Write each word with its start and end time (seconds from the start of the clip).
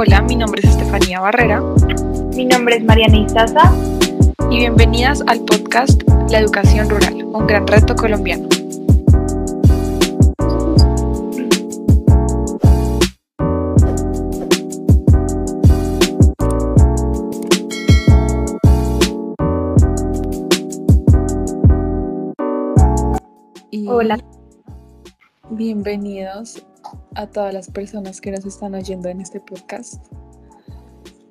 Hola, 0.00 0.22
mi 0.22 0.36
nombre 0.36 0.60
es 0.62 0.70
Estefanía 0.70 1.18
Barrera. 1.18 1.60
Mi 2.36 2.44
nombre 2.44 2.76
es 2.76 2.84
Mariana 2.84 3.16
Izaza. 3.16 3.74
Y 4.48 4.58
bienvenidas 4.58 5.24
al 5.26 5.40
podcast 5.40 6.04
La 6.30 6.38
Educación 6.38 6.88
Rural, 6.88 7.24
un 7.24 7.46
gran 7.48 7.66
reto 7.66 7.96
colombiano. 7.96 8.48
Hola. 23.88 24.16
Bienvenidos 25.50 26.64
a 27.14 27.26
todas 27.26 27.52
las 27.52 27.70
personas 27.70 28.20
que 28.20 28.30
nos 28.30 28.44
están 28.44 28.74
oyendo 28.74 29.08
en 29.08 29.20
este 29.20 29.40
podcast. 29.40 30.04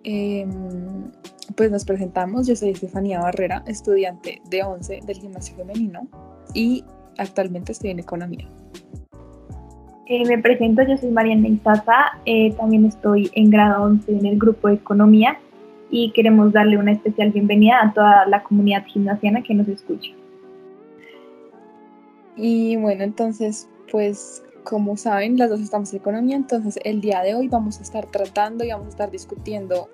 Em, 0.03 1.11
pues 1.55 1.71
nos 1.71 1.83
presentamos, 1.83 2.47
yo 2.47 2.55
soy 2.55 2.69
Estefanía 2.69 3.19
Barrera, 3.19 3.63
estudiante 3.67 4.41
de 4.49 4.63
11 4.63 5.01
del 5.05 5.17
gimnasio 5.17 5.55
femenino 5.55 6.07
y 6.53 6.83
actualmente 7.17 7.71
estoy 7.71 7.91
en 7.91 7.99
economía. 7.99 8.47
Eh, 10.05 10.25
me 10.25 10.37
presento, 10.37 10.83
yo 10.83 10.95
soy 10.97 11.09
Mariana 11.11 11.49
Izaza, 11.49 12.19
eh, 12.25 12.53
también 12.53 12.85
estoy 12.85 13.29
en 13.33 13.49
grado 13.49 13.83
11 13.83 14.11
en 14.11 14.25
el 14.25 14.37
grupo 14.37 14.69
de 14.69 14.75
economía 14.75 15.37
y 15.89 16.11
queremos 16.13 16.53
darle 16.53 16.77
una 16.77 16.93
especial 16.93 17.31
bienvenida 17.31 17.81
a 17.81 17.93
toda 17.93 18.25
la 18.27 18.43
comunidad 18.43 18.85
gimnasiana 18.85 19.43
que 19.43 19.53
nos 19.53 19.67
escucha. 19.67 20.11
Y 22.37 22.77
bueno, 22.77 23.03
entonces, 23.03 23.67
pues 23.91 24.43
como 24.67 24.97
saben, 24.97 25.37
las 25.37 25.49
dos 25.49 25.61
estamos 25.61 25.93
en 25.93 25.99
economía, 25.99 26.35
entonces 26.35 26.77
el 26.83 26.99
día 26.99 27.21
de 27.21 27.33
hoy 27.33 27.47
vamos 27.47 27.79
a 27.79 27.83
estar 27.83 28.05
tratando 28.05 28.65
y 28.65 28.69
vamos 28.69 28.87
a 28.87 28.89
estar 28.89 29.09
discutiendo 29.09 29.89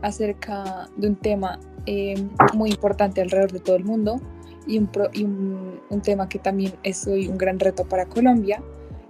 acerca 0.00 0.88
de 0.96 1.08
un 1.08 1.16
tema 1.16 1.60
eh, 1.84 2.14
muy 2.54 2.70
importante 2.70 3.20
alrededor 3.20 3.52
de 3.52 3.60
todo 3.60 3.76
el 3.76 3.84
mundo 3.84 4.18
y, 4.66 4.78
un, 4.78 5.80
un, 5.90 6.00
tema 6.00 6.26
que 6.26 6.38
también 6.38 6.72
es 6.84 7.06
hoy 7.06 7.28
un 7.28 7.36
gran 7.36 7.58
reto 7.58 7.84
para 7.84 8.06
Colombia, 8.06 8.62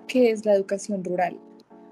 que 0.09 0.33
es 0.33 0.45
la 0.45 0.55
educación 0.55 1.05
rural. 1.05 1.39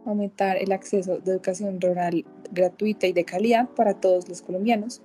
Aumentar 0.05 0.56
el 0.56 0.72
acceso 0.72 1.19
de 1.19 1.31
educación 1.31 1.81
rural 1.81 2.25
gratuita 2.50 3.06
y 3.06 3.12
de 3.12 3.25
calidad 3.25 3.69
para 3.69 3.94
todos 3.94 4.28
los 4.28 4.42
colombianos 4.42 5.00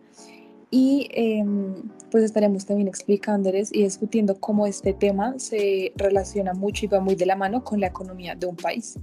y 0.72 1.10
em, 1.12 1.76
pues 2.10 2.24
estaremos 2.24 2.66
también 2.66 2.88
explicándoles 2.88 3.74
y 3.74 3.84
discutiendo 3.84 4.40
cómo 4.40 4.66
este 4.66 4.94
tema 4.94 5.38
se 5.38 5.92
relaciona 5.98 6.54
mucho 6.54 6.86
y 6.86 6.88
va 6.88 7.02
muy 7.02 7.16
de 7.16 7.26
la 7.26 7.36
mano 7.36 7.64
con 7.64 7.82
la 7.82 7.88
economía 7.88 8.36
de 8.36 8.48
un 8.48 8.56
país. 8.56 8.98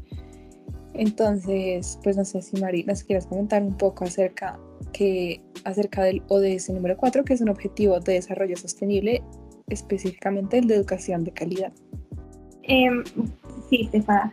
Entonces, 0.94 1.98
pues 2.02 2.16
no 2.16 2.24
sé 2.24 2.40
si 2.40 2.58
Mari 2.58 2.84
nos 2.84 3.04
quieres 3.04 3.26
comentar 3.26 3.62
un 3.62 3.76
poco 3.76 4.04
acerca, 4.04 4.58
que, 4.92 5.42
acerca 5.64 6.02
del 6.02 6.22
ODS 6.28 6.70
número 6.70 6.96
4, 6.96 7.22
que 7.22 7.34
es 7.34 7.40
un 7.42 7.50
objetivo 7.50 8.00
de 8.00 8.14
desarrollo 8.14 8.56
sostenible, 8.56 9.22
específicamente 9.68 10.58
el 10.58 10.66
de 10.66 10.74
educación 10.74 11.22
de 11.22 11.32
calidad. 11.32 11.72
Eh, 12.62 12.88
sí, 13.68 13.84
Stefana. 13.88 14.32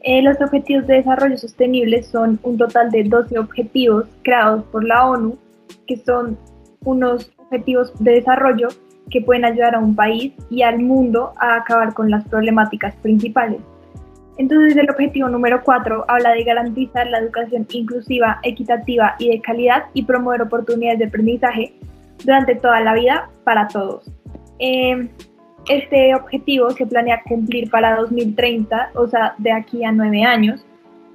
Eh, 0.00 0.20
los 0.20 0.40
objetivos 0.40 0.86
de 0.88 0.94
desarrollo 0.94 1.38
sostenible 1.38 2.02
son 2.02 2.40
un 2.42 2.58
total 2.58 2.90
de 2.90 3.04
12 3.04 3.38
objetivos 3.38 4.06
creados 4.22 4.64
por 4.64 4.84
la 4.84 5.08
ONU, 5.08 5.38
que 5.86 5.96
son 5.96 6.36
unos 6.84 7.32
objetivos 7.38 7.92
de 7.98 8.12
desarrollo 8.12 8.68
que 9.10 9.20
pueden 9.20 9.44
ayudar 9.44 9.74
a 9.74 9.78
un 9.78 9.94
país 9.94 10.32
y 10.50 10.62
al 10.62 10.78
mundo 10.78 11.32
a 11.38 11.56
acabar 11.56 11.92
con 11.94 12.10
las 12.10 12.26
problemáticas 12.28 12.94
principales. 12.96 13.60
Entonces 14.38 14.76
el 14.76 14.88
objetivo 14.90 15.28
número 15.28 15.62
4 15.62 16.06
habla 16.08 16.30
de 16.30 16.44
garantizar 16.44 17.06
la 17.08 17.18
educación 17.18 17.66
inclusiva, 17.70 18.40
equitativa 18.42 19.14
y 19.18 19.28
de 19.28 19.40
calidad 19.40 19.84
y 19.92 20.04
promover 20.04 20.42
oportunidades 20.42 21.00
de 21.00 21.04
aprendizaje 21.06 21.74
durante 22.24 22.54
toda 22.54 22.80
la 22.80 22.94
vida 22.94 23.30
para 23.44 23.68
todos. 23.68 24.10
Em, 24.58 25.10
este 25.68 26.14
objetivo 26.14 26.70
se 26.70 26.86
planea 26.86 27.22
cumplir 27.28 27.70
para 27.70 27.96
2030, 27.96 28.90
o 28.94 29.06
sea, 29.06 29.34
de 29.38 29.52
aquí 29.52 29.84
a 29.84 29.92
nueve 29.92 30.22
años, 30.22 30.64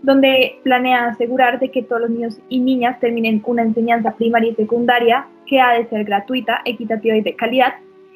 donde 0.03 0.59
planea 0.63 1.07
asegurar 1.07 1.59
de 1.59 1.71
que 1.71 1.83
todos 1.83 2.01
los 2.01 2.09
niños 2.09 2.39
y 2.49 2.59
niñas 2.59 2.99
terminen 2.99 3.41
una 3.45 3.63
enseñanza 3.63 4.15
primaria 4.15 4.51
y 4.51 4.55
secundaria 4.55 5.27
que 5.45 5.59
ha 5.59 5.73
de 5.73 5.87
ser 5.89 6.03
gratuita, 6.03 6.61
equitativa 6.65 7.15
y 7.15 7.21
de 7.21 7.35
calidad 7.35 7.73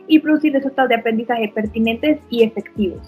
y 0.08 0.20
producir 0.20 0.54
resultados 0.54 0.90
de 0.90 0.96
aprendizaje 0.96 1.52
pertinentes 1.54 2.20
y 2.30 2.44
efectivos. 2.44 3.02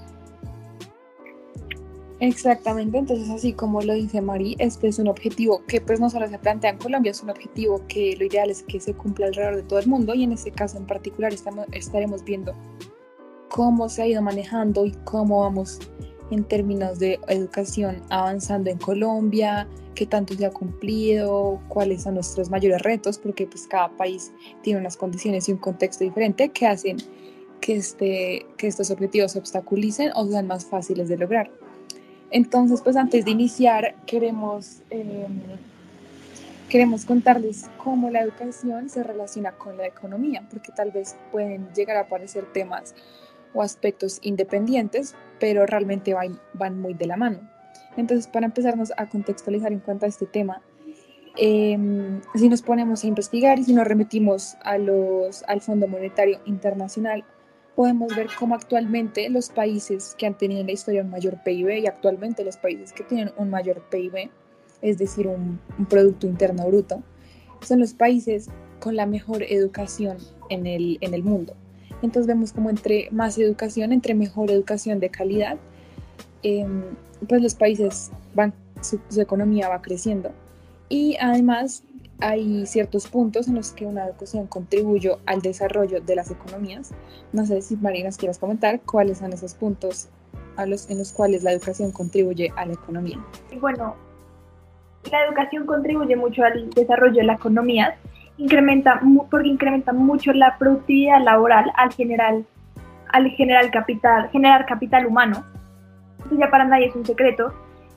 Exactamente, 2.20 2.98
entonces 2.98 3.30
así 3.30 3.52
como 3.52 3.82
lo 3.82 3.94
dice 3.94 4.22
Mari, 4.22 4.56
este 4.58 4.88
es 4.88 4.98
un 4.98 5.10
objetivo 5.10 5.62
que 5.68 5.82
pues 5.82 6.00
no 6.00 6.10
solo 6.10 6.28
se 6.28 6.40
plantea 6.40 6.70
en 6.70 6.78
Colombia, 6.78 7.12
es 7.12 7.22
un 7.22 7.30
objetivo 7.30 7.82
que 7.90 8.16
lo 8.18 8.26
ideal 8.26 8.50
es 8.50 8.64
que 8.64 8.80
se 8.80 8.94
cumpla 8.94 9.26
alrededor 9.26 9.58
de 9.58 9.64
todo 9.64 9.80
el 9.80 9.88
mundo 9.88 10.14
y 10.14 10.24
en 10.24 10.32
este 10.32 10.52
caso 10.52 10.78
en 10.78 10.86
particular 10.86 11.34
estamos, 11.34 11.66
estaremos 11.74 12.24
viendo 12.24 12.54
cómo 13.50 13.90
se 13.90 14.04
ha 14.04 14.08
ido 14.08 14.22
manejando 14.22 14.86
y 14.86 14.94
cómo 15.04 15.42
vamos 15.42 15.80
en 16.34 16.44
términos 16.44 17.00
de 17.00 17.20
educación 17.28 18.02
avanzando 18.10 18.70
en 18.70 18.78
Colombia, 18.78 19.68
qué 19.96 20.06
tanto 20.06 20.34
se 20.34 20.46
ha 20.46 20.52
cumplido, 20.52 21.62
cuáles 21.68 22.04
son 22.04 22.16
nuestros 22.16 22.50
mayores 22.50 22.82
retos, 22.82 23.18
porque 23.18 23.46
pues 23.46 23.68
cada 23.68 23.90
país 23.90 24.32
tiene 24.62 24.80
unas 24.80 24.98
condiciones 24.98 25.48
y 25.50 25.52
un 25.52 25.60
contexto 25.60 26.04
diferente 26.04 26.50
que 26.50 26.68
hacen 26.68 26.98
que, 27.62 27.76
este, 27.76 28.46
que 28.58 28.68
estos 28.68 28.92
objetivos 28.92 29.34
se 29.34 29.40
obstaculicen 29.40 30.12
o 30.16 30.28
sean 30.28 30.48
más 30.48 30.66
fáciles 30.66 31.08
de 31.08 31.18
lograr. 31.18 31.50
Entonces, 32.32 32.82
pues 32.82 32.96
antes 32.96 33.26
de 33.26 33.32
iniciar, 33.32 33.96
queremos, 34.06 34.82
em, 34.90 35.08
queremos 36.68 37.06
contarles 37.06 37.70
cómo 37.78 38.10
la 38.10 38.22
educación 38.22 38.90
se 38.90 39.04
relaciona 39.04 39.52
con 39.52 39.78
la 39.78 39.86
economía, 39.86 40.46
porque 40.50 40.72
tal 40.72 40.92
vez 40.92 41.16
pueden 41.32 41.68
llegar 41.76 41.96
a 41.98 42.02
aparecer 42.02 42.52
temas 42.52 42.96
o 43.54 43.62
aspectos 43.62 44.20
independientes, 44.22 45.16
pero 45.40 45.66
realmente 45.66 46.14
van, 46.14 46.40
van 46.54 46.80
muy 46.80 46.94
de 46.94 47.08
la 47.08 47.18
mano. 47.18 47.40
Entonces, 47.98 48.28
para 48.28 48.46
empezarnos 48.46 48.92
a 48.98 49.08
contextualizar 49.08 49.72
en 49.72 49.80
cuanto 49.80 50.06
a 50.06 50.10
este 50.10 50.26
tema, 50.26 50.62
em, 51.38 52.22
si 52.36 52.50
nos 52.50 52.62
ponemos 52.62 53.04
a 53.04 53.08
investigar 53.08 53.60
y 53.60 53.64
si 53.64 53.74
nos 53.74 53.88
remitimos 53.88 54.56
a 54.64 54.78
los, 54.78 55.44
al 55.48 55.62
Fondo 55.62 55.88
Monetario 55.88 56.40
Internacional, 56.46 57.24
podemos 57.76 58.16
ver 58.16 58.28
cómo 58.40 58.56
actualmente 58.56 59.30
los 59.30 59.50
países 59.50 60.16
que 60.18 60.28
han 60.28 60.38
tenido 60.38 60.62
en 60.62 60.68
la 60.68 60.74
historia 60.74 61.02
un 61.02 61.10
mayor 61.10 61.42
PIB 61.44 61.80
y 61.80 61.88
actualmente 61.88 62.44
los 62.44 62.58
países 62.58 62.94
que 62.94 63.04
tienen 63.04 63.32
un 63.38 63.50
mayor 63.50 63.84
PIB, 63.90 64.30
es 64.82 64.98
decir, 64.98 65.28
un, 65.28 65.60
un 65.78 65.86
Producto 65.86 66.28
Interno 66.28 66.68
Bruto, 66.68 67.02
son 67.62 67.80
los 67.80 67.94
países 67.94 68.50
con 68.80 68.96
la 68.96 69.06
mejor 69.06 69.44
educación 69.44 70.18
en 70.50 70.68
el, 70.68 70.98
en 71.02 71.14
el 71.14 71.24
mundo. 71.24 71.56
Entonces 72.04 72.28
vemos 72.28 72.52
como 72.52 72.70
entre 72.70 73.08
más 73.12 73.38
educación, 73.38 73.94
entre 73.94 74.14
mejor 74.14 74.52
educación 74.52 75.00
de 75.00 75.10
calidad, 75.10 75.58
em, 76.44 76.84
pues 77.28 77.42
los 77.42 77.56
países 77.56 78.12
van, 78.36 78.54
su, 78.82 79.00
economía 79.20 79.70
va 79.70 79.82
creciendo. 79.82 80.32
Y 80.90 81.16
además 81.20 81.84
hay 82.20 82.66
ciertos 82.66 83.08
puntos 83.08 83.48
en 83.48 83.56
los 83.56 83.72
que 83.72 83.86
una 83.86 84.06
educación 84.06 84.48
contribuye 84.48 85.16
al 85.26 85.42
desarrollo 85.42 86.02
de 86.02 86.16
las 86.16 86.30
economías. 86.30 86.92
No 87.32 87.46
sé 87.46 87.62
si 87.62 87.78
Marinas 87.78 88.18
quieras 88.18 88.38
comentar 88.38 88.82
cuáles 88.82 89.20
son 89.20 89.32
esos 89.32 89.54
puntos 89.54 90.10
en 90.58 90.98
los 90.98 91.14
cuales 91.14 91.44
la 91.44 91.54
educación 91.54 91.92
contribuye 91.92 92.52
a 92.56 92.66
la 92.66 92.74
economía. 92.74 93.18
Bueno, 93.60 93.96
la 95.10 95.26
educación 95.26 95.66
contribuye 95.66 96.16
mucho 96.16 96.44
al 96.44 96.70
desarrollo 96.72 97.16
de 97.16 97.24
la 97.24 97.34
economía 97.34 97.98
incrementa, 98.38 99.02
porque 99.30 99.50
incrementa 99.50 99.94
mucho 99.94 100.34
la 100.34 100.58
productividad 100.58 101.22
laboral 101.24 101.72
al 101.76 101.94
generar, 101.94 102.36
al 103.12 103.30
generar 103.32 103.72
capital, 103.72 104.30
generar 104.32 104.66
capital 104.66 105.06
humano. 105.06 105.44
Entonces 106.18 106.40
ya 106.40 106.50
para 106.50 106.66
nadie 106.66 106.88
es 106.88 106.96
un 106.96 107.06
secreto 107.06 107.54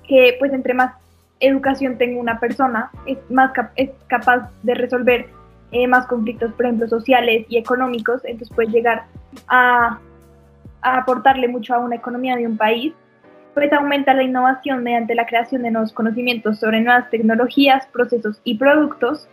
que 0.07 0.37
pues 0.39 0.53
entre 0.53 0.75
más 0.75 0.95
educación 1.41 1.99
tenga 1.99 2.21
una 2.21 2.41
persona, 2.41 2.91
es, 3.07 3.19
más 3.31 3.53
es 3.77 3.91
capaz 4.07 4.51
de 4.63 4.75
resolver 4.75 5.29
eh, 5.73 5.87
más 5.87 6.07
conflictos, 6.07 6.53
por 6.53 6.67
ejemplo, 6.67 6.89
sociales 6.89 7.47
y 7.49 7.59
económicos, 7.59 8.25
entonces 8.25 8.55
puede 8.55 8.71
llegar 8.71 9.05
a, 9.49 9.99
a 10.83 10.99
aportarle 10.99 11.49
mucho 11.49 11.75
a 11.75 11.79
una 11.79 11.97
economía 11.97 12.37
de 12.37 12.47
un 12.47 12.57
país. 12.57 12.95
Pues 13.53 13.73
aumenta 13.73 14.13
la 14.13 14.23
innovación 14.23 14.83
mediante 14.83 15.15
la 15.15 15.25
creación 15.25 15.63
de 15.63 15.71
nuevos 15.71 15.93
conocimientos 15.93 16.59
sobre 16.61 16.83
nuevas 16.83 17.09
tecnologías, 17.11 17.87
procesos 17.87 18.41
y 18.45 18.59
productos, 18.59 19.29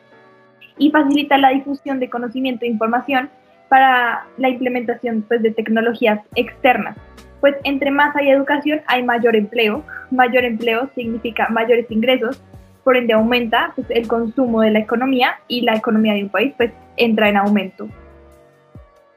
y 0.77 0.91
facilita 0.91 1.37
la 1.37 1.49
difusión 1.49 1.99
de 1.99 2.09
conocimiento 2.09 2.65
e 2.65 2.69
información 2.69 3.29
para 3.69 4.25
la 4.37 4.49
implementación 4.49 5.23
pues, 5.27 5.41
de 5.41 5.51
tecnologías 5.51 6.19
externas. 6.35 6.97
Pues 7.41 7.55
entre 7.63 7.91
más 7.91 8.15
hay 8.15 8.29
educación 8.29 8.81
hay 8.87 9.03
mayor 9.03 9.35
empleo, 9.35 9.83
mayor 10.11 10.45
empleo 10.45 10.89
significa 10.95 11.49
mayores 11.49 11.89
ingresos, 11.89 12.41
por 12.83 12.97
ende 12.97 13.13
aumenta 13.13 13.73
pues, 13.75 13.87
el 13.89 14.07
consumo 14.07 14.61
de 14.61 14.71
la 14.71 14.79
economía 14.79 15.39
y 15.47 15.61
la 15.61 15.75
economía 15.75 16.13
de 16.13 16.23
un 16.23 16.29
país 16.29 16.53
pues 16.57 16.71
entra 16.97 17.29
en 17.29 17.37
aumento. 17.37 17.87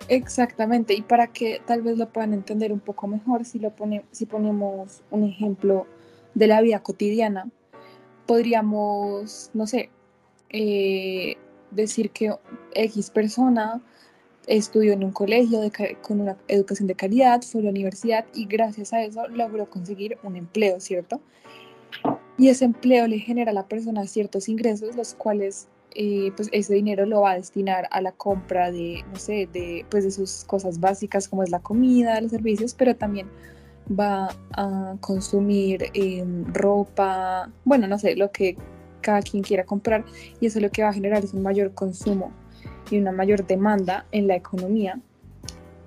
Exactamente, 0.08 0.94
y 0.94 1.02
para 1.02 1.26
que 1.26 1.60
tal 1.66 1.82
vez 1.82 1.98
lo 1.98 2.08
puedan 2.08 2.32
entender 2.32 2.72
un 2.72 2.80
poco 2.80 3.08
mejor, 3.08 3.44
si, 3.44 3.58
lo 3.58 3.70
pone, 3.70 4.04
si 4.12 4.24
ponemos 4.26 5.02
un 5.10 5.24
ejemplo 5.24 5.86
de 6.34 6.46
la 6.46 6.60
vida 6.60 6.80
cotidiana, 6.80 7.48
podríamos, 8.24 9.50
no 9.52 9.66
sé, 9.66 9.90
eh, 10.50 11.36
decir 11.76 12.10
que 12.10 12.34
X 12.74 13.10
persona 13.10 13.80
estudió 14.46 14.92
en 14.92 15.04
un 15.04 15.12
colegio 15.12 15.60
con 16.02 16.20
una 16.20 16.36
educación 16.48 16.86
de 16.86 16.94
calidad, 16.94 17.42
fue 17.42 17.60
a 17.60 17.64
la 17.64 17.70
universidad 17.70 18.24
y 18.34 18.46
gracias 18.46 18.92
a 18.92 19.02
eso 19.02 19.26
logró 19.28 19.68
conseguir 19.68 20.18
un 20.22 20.36
empleo, 20.36 20.80
¿cierto? 20.80 21.20
Y 22.38 22.48
ese 22.48 22.64
empleo 22.64 23.06
le 23.06 23.18
genera 23.18 23.50
a 23.50 23.54
la 23.54 23.66
persona 23.66 24.06
ciertos 24.06 24.48
ingresos, 24.48 24.94
los 24.94 25.14
cuales 25.14 25.68
eh, 25.94 26.30
pues 26.36 26.50
ese 26.52 26.74
dinero 26.74 27.06
lo 27.06 27.22
va 27.22 27.32
a 27.32 27.36
destinar 27.36 27.88
a 27.90 28.00
la 28.02 28.12
compra 28.12 28.70
de, 28.70 29.02
no 29.10 29.16
sé, 29.16 29.48
de, 29.50 29.86
pues 29.90 30.04
de 30.04 30.10
sus 30.10 30.44
cosas 30.44 30.78
básicas 30.78 31.28
como 31.28 31.42
es 31.42 31.50
la 31.50 31.60
comida, 31.60 32.20
los 32.20 32.30
servicios, 32.30 32.74
pero 32.74 32.94
también 32.96 33.28
va 33.88 34.28
a 34.52 34.96
consumir 35.00 35.86
em, 35.94 36.44
ropa, 36.52 37.50
bueno, 37.64 37.86
no 37.86 37.98
sé, 37.98 38.16
lo 38.16 38.30
que 38.30 38.56
cada 39.06 39.22
quien 39.22 39.44
quiera 39.44 39.64
comprar 39.64 40.04
y 40.40 40.46
eso 40.46 40.58
lo 40.58 40.68
que 40.70 40.82
va 40.82 40.88
a 40.88 40.92
generar 40.92 41.22
es 41.22 41.32
un 41.32 41.42
mayor 41.42 41.72
consumo 41.74 42.32
y 42.90 42.98
una 42.98 43.12
mayor 43.12 43.46
demanda 43.46 44.04
en 44.10 44.26
la 44.26 44.34
economía. 44.34 44.98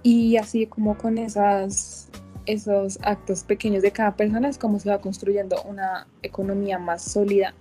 Y 0.04 0.38
así 0.38 0.66
como 0.68 0.98
con 0.98 1.18
esas, 1.18 2.08
esos 2.46 2.98
actos 3.02 3.44
pequeños 3.44 3.84
de 3.84 3.92
cada 3.92 4.16
persona 4.16 4.48
es 4.48 4.58
como 4.58 4.80
se 4.80 4.90
va 4.90 5.02
construyendo 5.02 5.62
una 5.64 6.08
economía 6.24 6.80
más 6.80 7.02
sólida 7.04 7.54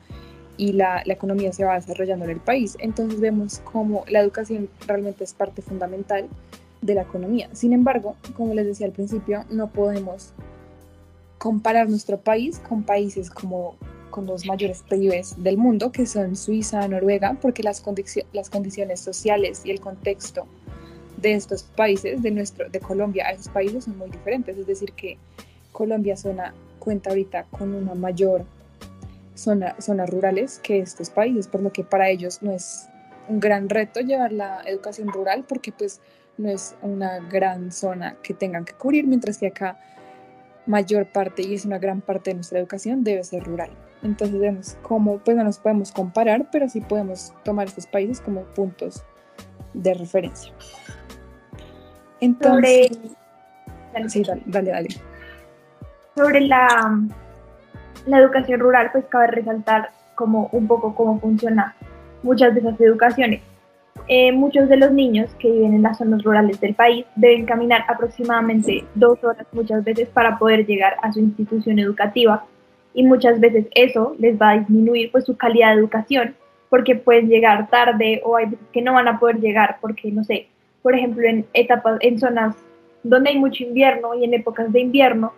y 0.56 0.72
la, 0.74 1.02
la, 1.04 1.12
economía 1.12 1.52
se 1.52 1.64
va 1.64 1.74
desarrollando 1.74 2.24
en 2.24 2.30
el 2.30 2.40
país. 2.40 2.76
Entonces 2.78 3.20
vemos 3.20 3.60
cómo 3.64 4.04
la 4.08 4.20
educación 4.20 4.68
realmente 4.86 5.24
es 5.24 5.34
parte 5.34 5.60
fundamental 5.60 6.28
de 6.82 6.94
la 6.94 7.02
economía. 7.02 7.48
Sin 7.52 7.72
embargo, 7.72 8.14
como 8.36 8.54
les 8.54 8.66
decía 8.66 8.86
al 8.86 8.92
principio, 8.92 9.44
no 9.50 9.70
podemos 9.70 10.32
comparar 11.38 11.88
nuestro 11.88 12.18
país 12.18 12.60
con 12.68 12.84
países 12.84 13.30
como 13.30 13.76
con 14.18 14.26
los 14.26 14.44
mayores 14.46 14.82
PIBs 14.88 15.40
del 15.44 15.56
mundo, 15.56 15.92
que 15.92 16.04
son 16.04 16.34
Suiza, 16.34 16.88
Noruega, 16.88 17.38
porque 17.40 17.62
las, 17.62 17.84
las 18.32 18.50
condiciones 18.50 18.98
sociales 18.98 19.62
y 19.64 19.70
el 19.70 19.78
contexto 19.78 20.44
de 21.18 21.34
estos 21.34 21.62
países, 21.62 22.20
de, 22.20 22.32
nuestro, 22.32 22.68
de 22.68 22.80
Colombia 22.80 23.28
a 23.28 23.30
esos 23.30 23.48
países 23.48 23.84
son 23.84 23.96
muy 23.96 24.10
diferentes. 24.10 24.58
Es 24.58 24.66
decir, 24.66 24.92
que 24.94 25.18
Colombia 25.70 26.16
zona, 26.16 26.52
cuenta 26.80 27.10
ahorita 27.10 27.44
con 27.44 27.72
una 27.72 27.94
mayor 27.94 28.44
zona, 29.36 29.76
zonas 29.78 30.10
rurales 30.10 30.58
que 30.58 30.80
estos 30.80 31.10
países, 31.10 31.46
por 31.46 31.62
lo 31.62 31.72
que 31.72 31.84
para 31.84 32.10
ellos 32.10 32.42
no 32.42 32.50
es 32.50 32.88
un 33.28 33.38
gran 33.38 33.68
reto 33.68 34.00
llevar 34.00 34.32
la 34.32 34.62
educación 34.66 35.12
rural, 35.12 35.44
porque 35.48 35.70
pues 35.70 36.00
no 36.38 36.50
es 36.50 36.74
una 36.82 37.20
gran 37.20 37.70
zona 37.70 38.16
que 38.20 38.34
tengan 38.34 38.64
que 38.64 38.72
cubrir, 38.72 39.06
mientras 39.06 39.38
que 39.38 39.46
acá 39.46 39.78
mayor 40.68 41.06
parte 41.06 41.42
y 41.42 41.54
es 41.54 41.64
una 41.64 41.78
gran 41.78 42.00
parte 42.02 42.30
de 42.30 42.34
nuestra 42.34 42.58
educación 42.58 43.02
debe 43.02 43.24
ser 43.24 43.42
rural. 43.42 43.70
Entonces 44.02 44.38
vemos 44.38 44.78
cómo, 44.82 45.18
pues 45.18 45.36
no 45.36 45.42
nos 45.42 45.58
podemos 45.58 45.90
comparar, 45.90 46.46
pero 46.52 46.68
sí 46.68 46.80
podemos 46.80 47.34
tomar 47.42 47.66
estos 47.66 47.86
países 47.86 48.20
como 48.20 48.42
puntos 48.42 49.02
de 49.72 49.94
referencia. 49.94 50.52
Entonces, 52.20 52.90
Sobre... 53.92 54.08
sí, 54.08 54.22
dale, 54.46 54.70
dale, 54.70 54.88
Sobre 56.14 56.40
la, 56.42 57.00
la 58.06 58.18
educación 58.18 58.60
rural, 58.60 58.90
pues 58.92 59.04
cabe 59.06 59.28
resaltar 59.28 59.90
como 60.14 60.48
un 60.52 60.66
poco 60.66 60.94
cómo 60.94 61.18
funciona 61.18 61.74
muchas 62.22 62.54
de 62.54 62.60
esas 62.60 62.80
educaciones. 62.80 63.40
Eh, 64.10 64.32
muchos 64.32 64.70
de 64.70 64.78
los 64.78 64.90
niños 64.90 65.34
que 65.38 65.50
viven 65.50 65.74
en 65.74 65.82
las 65.82 65.98
zonas 65.98 66.22
rurales 66.22 66.58
del 66.60 66.74
país 66.74 67.04
deben 67.14 67.44
caminar 67.44 67.84
aproximadamente 67.88 68.84
dos 68.94 69.22
horas 69.22 69.46
muchas 69.52 69.84
veces 69.84 70.08
para 70.08 70.38
poder 70.38 70.64
llegar 70.66 70.96
a 71.02 71.12
su 71.12 71.20
institución 71.20 71.78
educativa. 71.78 72.46
Y 72.94 73.04
muchas 73.04 73.38
veces 73.38 73.66
eso 73.74 74.16
les 74.18 74.40
va 74.40 74.50
a 74.50 74.58
disminuir 74.58 75.12
pues 75.12 75.26
su 75.26 75.36
calidad 75.36 75.74
de 75.74 75.80
educación 75.80 76.34
porque 76.70 76.96
pueden 76.96 77.28
llegar 77.28 77.68
tarde 77.68 78.22
o 78.24 78.36
hay 78.36 78.46
que 78.72 78.82
no 78.82 78.94
van 78.94 79.08
a 79.08 79.18
poder 79.18 79.40
llegar 79.40 79.76
porque 79.80 80.10
no 80.10 80.24
sé, 80.24 80.48
por 80.82 80.94
ejemplo 80.94 81.28
en 81.28 81.46
etapas, 81.52 81.98
en 82.00 82.18
zonas 82.18 82.56
donde 83.02 83.30
hay 83.30 83.38
mucho 83.38 83.62
invierno 83.62 84.14
y 84.14 84.24
en 84.24 84.34
épocas 84.34 84.72
de 84.72 84.80
invierno, 84.80 85.32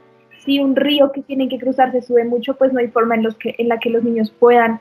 si 0.44 0.60
un 0.60 0.76
río 0.76 1.12
que 1.12 1.22
tienen 1.22 1.48
que 1.48 1.58
cruzar 1.58 1.92
se 1.92 2.02
sube 2.02 2.24
mucho, 2.24 2.54
pues 2.56 2.72
no 2.72 2.78
hay 2.78 2.88
forma 2.88 3.14
en, 3.14 3.22
los 3.22 3.36
que, 3.36 3.54
en 3.58 3.68
la 3.68 3.78
que 3.78 3.90
los 3.90 4.02
niños 4.02 4.30
puedan 4.30 4.80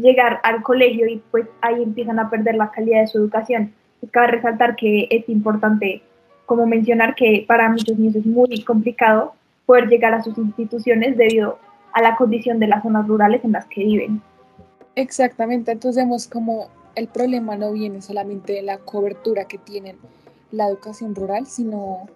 llegar 0.00 0.40
al 0.42 0.62
colegio 0.62 1.06
y 1.06 1.22
pues 1.30 1.46
ahí 1.60 1.82
empiezan 1.82 2.18
a 2.18 2.30
perder 2.30 2.56
la 2.56 2.70
calidad 2.70 3.00
de 3.00 3.06
su 3.06 3.18
educación. 3.18 3.72
Pues 4.00 4.10
cabe 4.12 4.28
resaltar 4.28 4.76
que 4.76 5.06
es 5.10 5.28
importante, 5.28 6.02
como 6.46 6.66
mencionar, 6.66 7.14
que 7.14 7.44
para 7.46 7.68
muchos 7.68 7.98
niños 7.98 8.16
es 8.16 8.26
muy 8.26 8.62
complicado 8.64 9.34
poder 9.66 9.88
llegar 9.88 10.14
a 10.14 10.22
sus 10.22 10.36
instituciones 10.38 11.16
debido 11.16 11.58
a 11.92 12.02
la 12.02 12.16
condición 12.16 12.58
de 12.58 12.68
las 12.68 12.82
zonas 12.82 13.06
rurales 13.06 13.44
en 13.44 13.52
las 13.52 13.66
que 13.66 13.84
viven. 13.84 14.22
Exactamente, 14.96 15.72
entonces 15.72 16.02
vemos 16.02 16.26
como 16.26 16.68
el 16.94 17.06
problema 17.06 17.56
no 17.56 17.72
viene 17.72 18.02
solamente 18.02 18.54
de 18.54 18.62
la 18.62 18.78
cobertura 18.78 19.44
que 19.44 19.58
tienen 19.58 19.96
la 20.50 20.68
educación 20.68 21.14
rural, 21.14 21.46
sino 21.46 22.08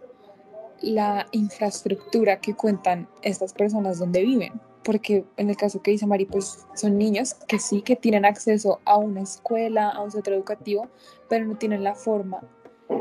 la 0.80 1.26
infraestructura 1.32 2.40
que 2.40 2.54
cuentan 2.54 3.08
estas 3.22 3.52
personas 3.52 3.98
donde 3.98 4.22
viven 4.22 4.60
porque 4.84 5.24
en 5.38 5.50
el 5.50 5.56
caso 5.56 5.82
que 5.82 5.90
dice 5.90 6.06
Mari, 6.06 6.26
pues 6.26 6.66
son 6.74 6.98
niños 6.98 7.34
que 7.48 7.58
sí 7.58 7.82
que 7.82 7.96
tienen 7.96 8.24
acceso 8.24 8.80
a 8.84 8.98
una 8.98 9.22
escuela, 9.22 9.88
a 9.88 10.02
un 10.02 10.12
centro 10.12 10.34
educativo, 10.34 10.88
pero 11.28 11.46
no 11.46 11.56
tienen 11.56 11.82
la 11.82 11.94
forma 11.94 12.40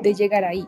de 0.01 0.13
llegar 0.13 0.45
ahí. 0.45 0.65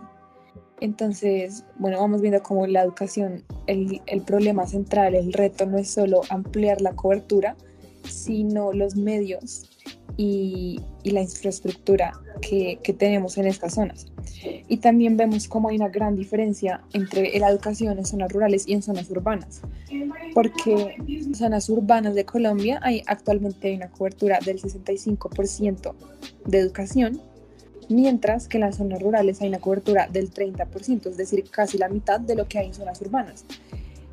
Entonces, 0.81 1.63
bueno, 1.77 1.99
vamos 1.99 2.21
viendo 2.21 2.43
cómo 2.43 2.67
la 2.67 2.83
educación, 2.83 3.45
el, 3.65 4.01
el 4.07 4.21
problema 4.21 4.67
central, 4.67 5.15
el 5.15 5.31
reto 5.31 5.65
no 5.65 5.77
es 5.77 5.89
solo 5.89 6.21
ampliar 6.29 6.81
la 6.81 6.93
cobertura, 6.93 7.55
sino 8.03 8.73
los 8.73 8.97
medios 8.97 9.69
y, 10.17 10.79
y 11.03 11.11
la 11.11 11.21
infraestructura 11.21 12.13
que, 12.41 12.79
que, 12.83 12.93
tenemos 12.93 13.37
en 13.37 13.47
estas 13.47 13.75
zonas. 13.75 14.07
Y 14.67 14.77
también 14.77 15.17
vemos 15.17 15.47
cómo 15.47 15.69
hay 15.69 15.77
una 15.77 15.89
gran 15.89 16.15
diferencia 16.15 16.81
entre 16.93 17.37
la 17.39 17.49
educación 17.49 17.97
en 17.97 18.05
zonas 18.05 18.31
rurales 18.31 18.67
y 18.67 18.73
en 18.73 18.81
zonas 18.81 19.09
urbanas, 19.09 19.61
porque 20.33 20.95
en 21.07 21.35
zonas 21.35 21.69
urbanas 21.69 22.15
de 22.15 22.25
Colombia 22.25 22.79
hay 22.81 23.03
actualmente 23.07 23.69
hay 23.69 23.75
una 23.75 23.89
cobertura 23.89 24.39
del 24.39 24.61
65% 24.61 25.93
de 26.45 26.57
educación, 26.59 27.21
mientras 27.89 28.47
que 28.47 28.57
en 28.57 28.61
las 28.61 28.77
zonas 28.77 29.01
rurales 29.01 29.41
hay 29.41 29.49
una 29.49 29.59
cobertura 29.59 30.07
del 30.07 30.31
30%, 30.31 31.07
es 31.09 31.17
decir, 31.17 31.45
casi 31.49 31.77
la 31.77 31.89
mitad 31.89 32.19
de 32.19 32.35
lo 32.35 32.47
que 32.47 32.59
hay 32.59 32.67
en 32.67 32.73
zonas 32.73 33.01
urbanas. 33.01 33.45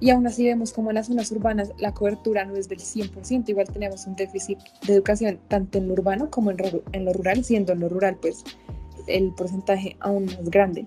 Y 0.03 0.11
aún 0.11 0.27
así 0.27 0.45
vemos 0.45 0.73
como 0.73 0.91
en 0.91 0.97
las 0.97 1.07
zonas 1.07 1.31
urbanas 1.31 1.71
la 1.79 1.95
cobertura 1.95 2.45
no 2.45 2.57
es 2.57 2.69
del 2.69 2.81
100%, 2.81 3.49
igual 3.49 3.69
tenemos 3.69 4.05
un 4.09 4.17
déficit 4.17 4.59
de 4.85 4.95
educación 4.95 5.39
tanto 5.47 5.79
en 5.79 5.87
lo 5.87 5.93
urbano 5.93 6.29
como 6.29 6.51
en, 6.51 6.57
en 6.91 7.05
lo 7.05 7.13
rural, 7.13 7.45
siendo 7.45 7.73
en 7.73 7.79
lo 7.79 7.89
rural 7.89 8.19
pues 8.21 8.43
el 9.07 9.33
porcentaje 9.33 9.97
aún 10.01 10.27
más 10.27 10.51
grande. 10.51 10.87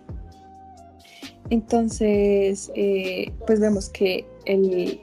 Entonces, 1.50 2.70
eh, 2.76 3.32
pues 3.48 3.62
vemos 3.62 3.88
que 3.88 4.26
el, 4.44 5.00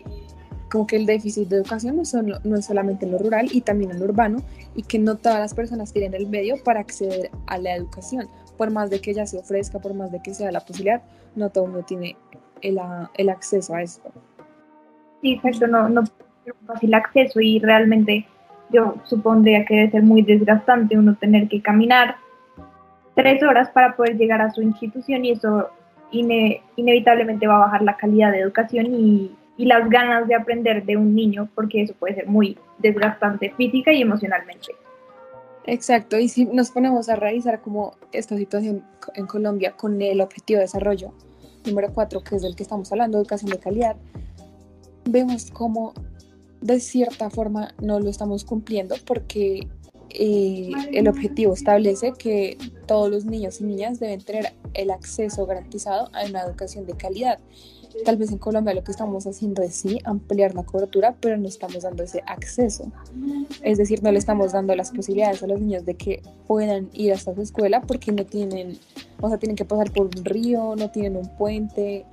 como 0.70 0.86
que 0.86 0.96
el 0.96 1.06
déficit 1.06 1.48
de 1.48 1.56
educación 1.56 1.96
no, 1.96 2.04
son, 2.04 2.34
no, 2.44 2.56
es 2.56 2.66
solamente 2.66 3.06
en 3.06 3.12
lo 3.12 3.18
rural 3.18 3.48
y 3.50 3.62
también 3.62 3.92
en 3.92 3.98
lo 3.98 4.04
urbano 4.04 4.42
y 4.74 4.82
que 4.82 4.98
no 4.98 5.16
todas 5.16 5.38
las 5.38 5.54
personas 5.54 5.90
tienen 5.90 6.12
el 6.12 6.26
medio 6.28 6.62
para 6.62 6.80
acceder 6.80 7.30
a 7.46 7.56
la 7.56 7.74
educación. 7.74 8.28
Por 8.58 8.70
más 8.70 8.90
de 8.90 9.00
que 9.00 9.12
ella 9.12 9.24
se 9.24 9.38
ofrezca, 9.38 9.78
por 9.78 9.94
más 9.94 10.12
de 10.12 10.20
que 10.20 10.34
sea 10.34 10.52
la 10.52 10.60
posibilidad, 10.60 11.02
no 11.34 11.48
todo 11.48 11.64
mundo 11.64 11.82
tiene 11.86 12.14
el, 12.62 12.78
el 13.14 13.28
acceso 13.28 13.74
a 13.74 13.82
esto. 13.82 14.10
Sí, 15.20 15.34
exacto, 15.34 15.66
no, 15.66 15.88
no 15.88 16.02
es 16.02 16.12
fácil 16.66 16.94
acceso 16.94 17.40
y 17.40 17.58
realmente 17.58 18.26
yo 18.70 18.96
supondría 19.04 19.64
que 19.64 19.74
debe 19.74 19.90
ser 19.90 20.02
muy 20.02 20.22
desgastante 20.22 20.98
uno 20.98 21.14
tener 21.16 21.48
que 21.48 21.60
caminar 21.60 22.16
tres 23.14 23.42
horas 23.42 23.68
para 23.70 23.94
poder 23.94 24.16
llegar 24.16 24.40
a 24.40 24.50
su 24.50 24.62
institución 24.62 25.24
y 25.24 25.32
eso 25.32 25.70
inevitablemente 26.10 27.46
va 27.46 27.56
a 27.56 27.66
bajar 27.66 27.82
la 27.82 27.96
calidad 27.96 28.32
de 28.32 28.40
educación 28.40 28.86
y, 28.94 29.32
y 29.56 29.64
las 29.66 29.88
ganas 29.88 30.26
de 30.28 30.34
aprender 30.34 30.84
de 30.84 30.96
un 30.96 31.14
niño 31.14 31.48
porque 31.54 31.82
eso 31.82 31.94
puede 31.94 32.14
ser 32.14 32.26
muy 32.26 32.58
desgastante 32.78 33.50
física 33.56 33.92
y 33.92 34.02
emocionalmente. 34.02 34.74
Exacto, 35.64 36.18
y 36.18 36.28
si 36.28 36.46
nos 36.46 36.70
ponemos 36.70 37.08
a 37.08 37.16
revisar 37.16 37.60
como 37.60 37.94
esta 38.10 38.36
situación 38.36 38.84
en 39.14 39.26
Colombia 39.26 39.72
con 39.72 40.02
el 40.02 40.20
objetivo 40.20 40.58
de 40.58 40.64
desarrollo 40.64 41.12
número 41.64 41.92
4, 41.92 42.22
que 42.22 42.36
es 42.36 42.42
del 42.42 42.56
que 42.56 42.62
estamos 42.62 42.90
hablando, 42.92 43.18
educación 43.18 43.50
de 43.50 43.58
calidad, 43.58 43.96
vemos 45.04 45.50
como 45.50 45.94
de 46.60 46.80
cierta 46.80 47.28
forma 47.28 47.74
no 47.80 47.98
lo 47.98 48.08
estamos 48.08 48.44
cumpliendo 48.44 48.94
porque 49.04 49.68
eh, 50.10 50.70
el 50.92 51.08
objetivo 51.08 51.54
establece 51.54 52.12
que 52.12 52.58
todos 52.86 53.10
los 53.10 53.24
niños 53.24 53.60
y 53.60 53.64
niñas 53.64 53.98
deben 53.98 54.20
tener 54.20 54.52
el 54.74 54.90
acceso 54.90 55.46
garantizado 55.46 56.10
a 56.12 56.24
una 56.26 56.42
educación 56.42 56.86
de 56.86 56.94
calidad. 56.94 57.38
Tal 58.04 58.16
vez 58.16 58.30
en 58.32 58.38
Colombia 58.38 58.74
lo 58.74 58.82
que 58.82 58.90
estamos 58.90 59.26
haciendo 59.26 59.62
es 59.62 59.74
sí 59.74 59.98
ampliar 60.04 60.54
la 60.54 60.64
cobertura, 60.64 61.14
pero 61.20 61.36
no 61.36 61.46
estamos 61.46 61.82
dando 61.82 62.02
ese 62.02 62.22
acceso. 62.26 62.90
Es 63.62 63.78
decir, 63.78 64.02
no 64.02 64.10
le 64.10 64.18
estamos 64.18 64.52
dando 64.52 64.74
las 64.74 64.90
posibilidades 64.90 65.42
a 65.42 65.46
los 65.46 65.60
niños 65.60 65.84
de 65.84 65.94
que 65.94 66.22
puedan 66.46 66.88
ir 66.92 67.12
hasta 67.12 67.34
su 67.34 67.42
escuela 67.42 67.82
porque 67.82 68.12
no 68.12 68.24
tienen, 68.24 68.78
o 69.20 69.28
sea, 69.28 69.38
tienen 69.38 69.56
que 69.56 69.64
pasar 69.64 69.90
por 69.92 70.06
un 70.06 70.24
río, 70.24 70.74
no 70.76 70.90
tienen 70.90 71.16
un 71.16 71.28
puente, 71.36 72.06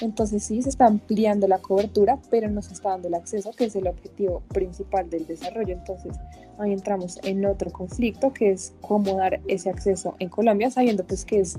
Entonces 0.00 0.44
sí, 0.44 0.62
se 0.62 0.68
está 0.68 0.86
ampliando 0.86 1.48
la 1.48 1.58
cobertura, 1.58 2.18
pero 2.30 2.48
no 2.48 2.62
se 2.62 2.72
está 2.72 2.90
dando 2.90 3.08
el 3.08 3.14
acceso, 3.14 3.52
que 3.52 3.64
es 3.64 3.76
el 3.76 3.86
objetivo 3.86 4.42
principal 4.48 5.10
del 5.10 5.26
desarrollo. 5.26 5.74
Entonces 5.74 6.16
ahí 6.58 6.72
entramos 6.72 7.18
en 7.24 7.44
otro 7.46 7.70
conflicto, 7.70 8.32
que 8.32 8.52
es 8.52 8.74
cómo 8.80 9.16
dar 9.16 9.40
ese 9.48 9.70
acceso 9.70 10.14
en 10.18 10.28
Colombia, 10.28 10.70
sabiendo 10.70 11.04
pues 11.04 11.24
que 11.24 11.40
es 11.40 11.58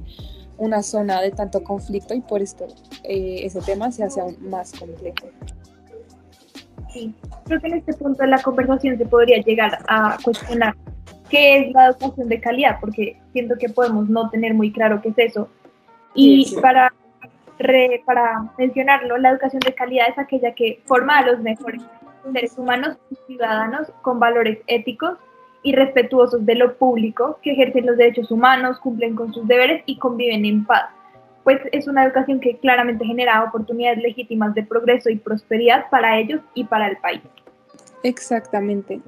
una 0.59 0.83
zona 0.83 1.21
de 1.21 1.31
tanto 1.31 1.63
conflicto 1.63 2.13
y 2.13 2.21
por 2.21 2.41
esto 2.41 2.67
eh, 3.03 3.41
ese 3.43 3.61
tema 3.61 3.91
se 3.91 4.03
hace 4.03 4.21
aún 4.21 4.37
más 4.49 4.71
complejo. 4.77 5.27
Sí, 6.93 7.13
creo 7.45 7.59
que 7.59 7.67
en 7.67 7.77
este 7.77 7.93
punto 7.93 8.23
de 8.23 8.29
la 8.29 8.41
conversación 8.41 8.97
se 8.97 9.05
podría 9.05 9.41
llegar 9.41 9.79
a 9.87 10.17
cuestionar 10.23 10.75
qué 11.29 11.59
es 11.59 11.71
la 11.73 11.87
educación 11.87 12.27
de 12.29 12.41
calidad, 12.41 12.77
porque 12.81 13.19
siento 13.31 13.55
que 13.57 13.69
podemos 13.69 14.09
no 14.09 14.29
tener 14.29 14.53
muy 14.53 14.71
claro 14.71 15.01
qué 15.01 15.09
es 15.09 15.17
eso. 15.17 15.49
Y 16.15 16.55
para 16.61 16.91
para 18.05 18.51
mencionarlo, 18.57 19.17
la 19.17 19.31
educación 19.31 19.59
de 19.59 19.75
calidad 19.75 20.07
es 20.09 20.17
aquella 20.17 20.53
que 20.53 20.81
forma 20.85 21.17
a 21.17 21.25
los 21.25 21.41
mejores 21.41 21.81
seres 22.31 22.57
humanos 22.57 22.97
y 23.11 23.15
ciudadanos 23.27 23.91
con 24.01 24.19
valores 24.19 24.59
éticos 24.67 25.17
y 25.63 25.73
respetuosos 25.73 26.45
de 26.45 26.55
lo 26.55 26.77
público, 26.77 27.39
que 27.41 27.51
ejercen 27.51 27.85
los 27.85 27.97
derechos 27.97 28.31
humanos, 28.31 28.79
cumplen 28.79 29.15
con 29.15 29.33
sus 29.33 29.47
deberes 29.47 29.83
y 29.85 29.97
conviven 29.97 30.45
en 30.45 30.65
paz. 30.65 30.85
Pues 31.43 31.59
es 31.71 31.87
una 31.87 32.05
educación 32.05 32.39
que 32.39 32.57
claramente 32.57 33.05
genera 33.05 33.43
oportunidades 33.43 33.99
legítimas 33.99 34.53
de 34.55 34.63
progreso 34.63 35.09
y 35.09 35.15
prosperidad 35.15 35.89
para 35.89 36.19
ellos 36.19 36.41
y 36.53 36.63
para 36.63 36.87
el 36.87 36.97
país. 36.97 37.21
Exactamente. 38.03 39.01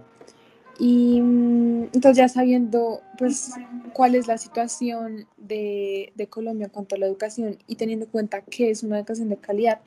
Y 0.80 1.22
mm, 1.22 1.84
entonces 1.94 2.18
ya 2.18 2.28
sabiendo 2.28 3.02
pues 3.18 3.54
cuál 3.94 4.16
es 4.16 4.28
la 4.28 4.38
situación 4.38 5.28
de, 5.38 6.12
de, 6.16 6.28
Colombia 6.28 6.66
en 6.66 6.72
cuanto 6.72 6.96
a 6.96 6.98
la 6.98 7.06
educación 7.06 7.58
y 7.68 7.76
teniendo 7.76 8.06
en 8.06 8.12
cuenta 8.12 8.42
que 8.42 8.72
es 8.72 8.82
una 8.82 8.98
educación 8.98 9.30
de 9.30 9.38
calidad, 9.38 9.80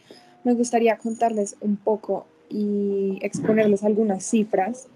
me 0.45 0.55
gustaría 0.55 0.97
contarles 0.99 1.57
un 1.61 1.77
poco 1.77 2.27
y 2.49 3.19
exponerles 3.23 3.83
algunas 3.83 4.25
cifras 4.25 4.89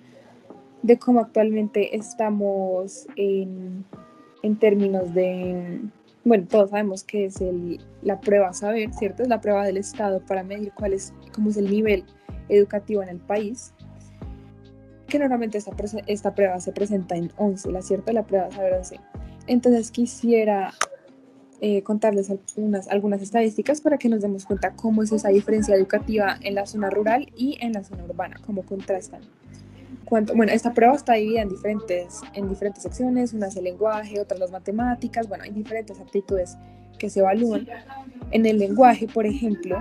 de 0.82 0.98
cómo 0.98 1.20
actualmente 1.20 1.96
estamos 1.96 3.06
en, 3.16 3.84
en 4.42 4.56
términos 4.56 5.12
de, 5.14 5.80
bueno, 6.24 6.46
todos 6.48 6.70
sabemos 6.70 7.04
que 7.04 7.26
es 7.26 7.40
el, 7.40 7.80
la 8.02 8.20
prueba 8.20 8.52
saber, 8.52 8.92
¿cierto? 8.94 9.22
Es 9.22 9.28
la 9.28 9.40
prueba 9.40 9.64
del 9.64 9.76
Estado 9.76 10.20
para 10.26 10.42
medir 10.42 10.72
cuál 10.74 10.92
es, 10.92 11.12
cómo 11.34 11.50
es 11.50 11.56
el 11.56 11.70
nivel 11.70 12.04
educativo 12.48 13.02
en 13.02 13.08
el 13.08 13.18
país 13.18 13.74
que 15.08 15.18
normalmente 15.18 15.58
esta, 15.58 15.72
esta 16.06 16.34
prueba 16.34 16.60
se 16.60 16.72
presenta 16.72 17.16
en 17.16 17.32
11, 17.36 17.72
la 17.72 17.82
cierta 17.82 18.12
la 18.12 18.24
prueba 18.24 18.50
saber 18.50 18.74
11. 18.74 19.00
Entonces 19.46 19.90
quisiera 19.90 20.74
eh, 21.60 21.82
contarles 21.82 22.30
algunas, 22.30 22.88
algunas 22.88 23.22
estadísticas 23.22 23.80
para 23.80 23.98
que 23.98 24.08
nos 24.08 24.20
demos 24.20 24.44
cuenta 24.44 24.74
cómo 24.74 25.02
es 25.02 25.10
esa 25.10 25.30
diferencia 25.30 25.74
educativa 25.74 26.36
en 26.42 26.54
la 26.54 26.66
zona 26.66 26.90
rural 26.90 27.32
y 27.34 27.56
en 27.60 27.72
la 27.72 27.82
zona 27.82 28.04
urbana, 28.04 28.36
cómo 28.44 28.62
contrastan. 28.62 29.22
Cuánto, 30.08 30.34
bueno, 30.34 30.52
esta 30.52 30.72
prueba 30.72 30.94
está 30.94 31.14
dividida 31.14 31.42
en 31.42 31.50
diferentes, 31.50 32.20
en 32.32 32.48
diferentes 32.48 32.82
secciones, 32.82 33.34
una 33.34 33.48
es 33.48 33.56
el 33.56 33.64
lenguaje, 33.64 34.18
otra 34.18 34.38
las 34.38 34.50
matemáticas, 34.50 35.28
bueno, 35.28 35.44
hay 35.44 35.50
diferentes 35.50 36.00
aptitudes 36.00 36.56
que 36.98 37.10
se 37.10 37.20
evalúan. 37.20 37.68
En 38.30 38.46
el 38.46 38.58
lenguaje, 38.58 39.06
por 39.06 39.26
ejemplo, 39.26 39.78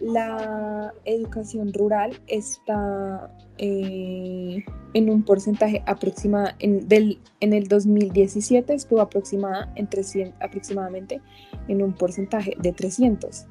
la 0.00 0.94
educación 1.04 1.72
rural 1.74 2.18
está 2.28 3.30
eh, 3.58 4.64
en 4.94 5.10
un 5.10 5.22
porcentaje 5.22 5.82
aproximado, 5.86 6.48
en, 6.60 6.88
del, 6.88 7.18
en 7.40 7.52
el 7.52 7.68
2017 7.68 8.72
estuvo 8.72 9.02
aproximada 9.02 9.70
en 9.74 9.86
300, 9.86 10.40
aproximadamente 10.40 11.20
en 11.66 11.82
un 11.82 11.92
porcentaje 11.92 12.56
de 12.58 12.72
300, 12.72 13.46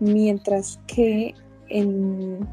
mientras 0.00 0.78
que 0.86 1.34
en, 1.68 2.46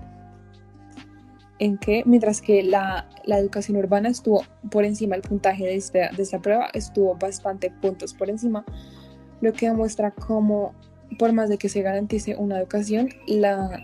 en 1.62 1.78
que, 1.78 2.02
mientras 2.08 2.42
que 2.42 2.64
la, 2.64 3.08
la, 3.24 3.38
educación 3.38 3.78
urbana 3.78 4.10
estuvo 4.10 4.44
por 4.72 4.84
encima 4.84 5.16
del 5.16 5.22
puntaje 5.22 5.64
de 5.64 5.76
esta, 5.76 6.10
de 6.10 6.24
esta 6.24 6.40
prueba, 6.40 6.70
estuvo 6.74 7.14
bastante 7.14 7.70
puntos 7.70 8.16
por 8.16 8.32
encima, 8.32 8.66
lo 9.42 9.54
que 9.54 9.68
demuestra 9.68 10.10
cómo 10.10 10.74
por 11.20 11.34
más 11.34 11.50
de 11.50 11.60
que 11.60 11.70
se 11.70 11.84
garantice 11.84 12.36
una 12.36 12.58
educación, 12.58 13.10
la, 13.28 13.80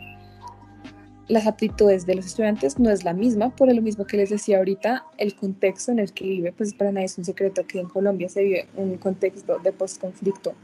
las 1.28 1.46
aptitudes 1.46 2.08
de 2.08 2.16
los 2.16 2.26
estudiantes 2.26 2.80
no 2.80 2.90
es 2.90 3.04
la 3.04 3.14
misma, 3.14 3.56
por 3.56 3.72
lo 3.72 3.82
mismo 3.84 4.06
que 4.06 4.18
les 4.18 4.32
decía 4.32 4.58
ahorita, 4.58 5.06
el 5.20 5.36
contexto 5.36 5.92
en 5.92 6.00
el 6.00 6.14
que 6.14 6.26
vive, 6.26 6.54
pues 6.54 6.74
para 6.74 6.92
nadie 6.92 7.06
es 7.06 7.18
un 7.20 7.26
secreto 7.26 7.68
que 7.68 7.80
en 7.80 7.90
Colombia 7.90 8.28
se 8.28 8.42
vive 8.42 8.68
un 8.76 8.98
contexto 8.98 9.60
de 9.60 9.72
postconflicto 9.72 10.56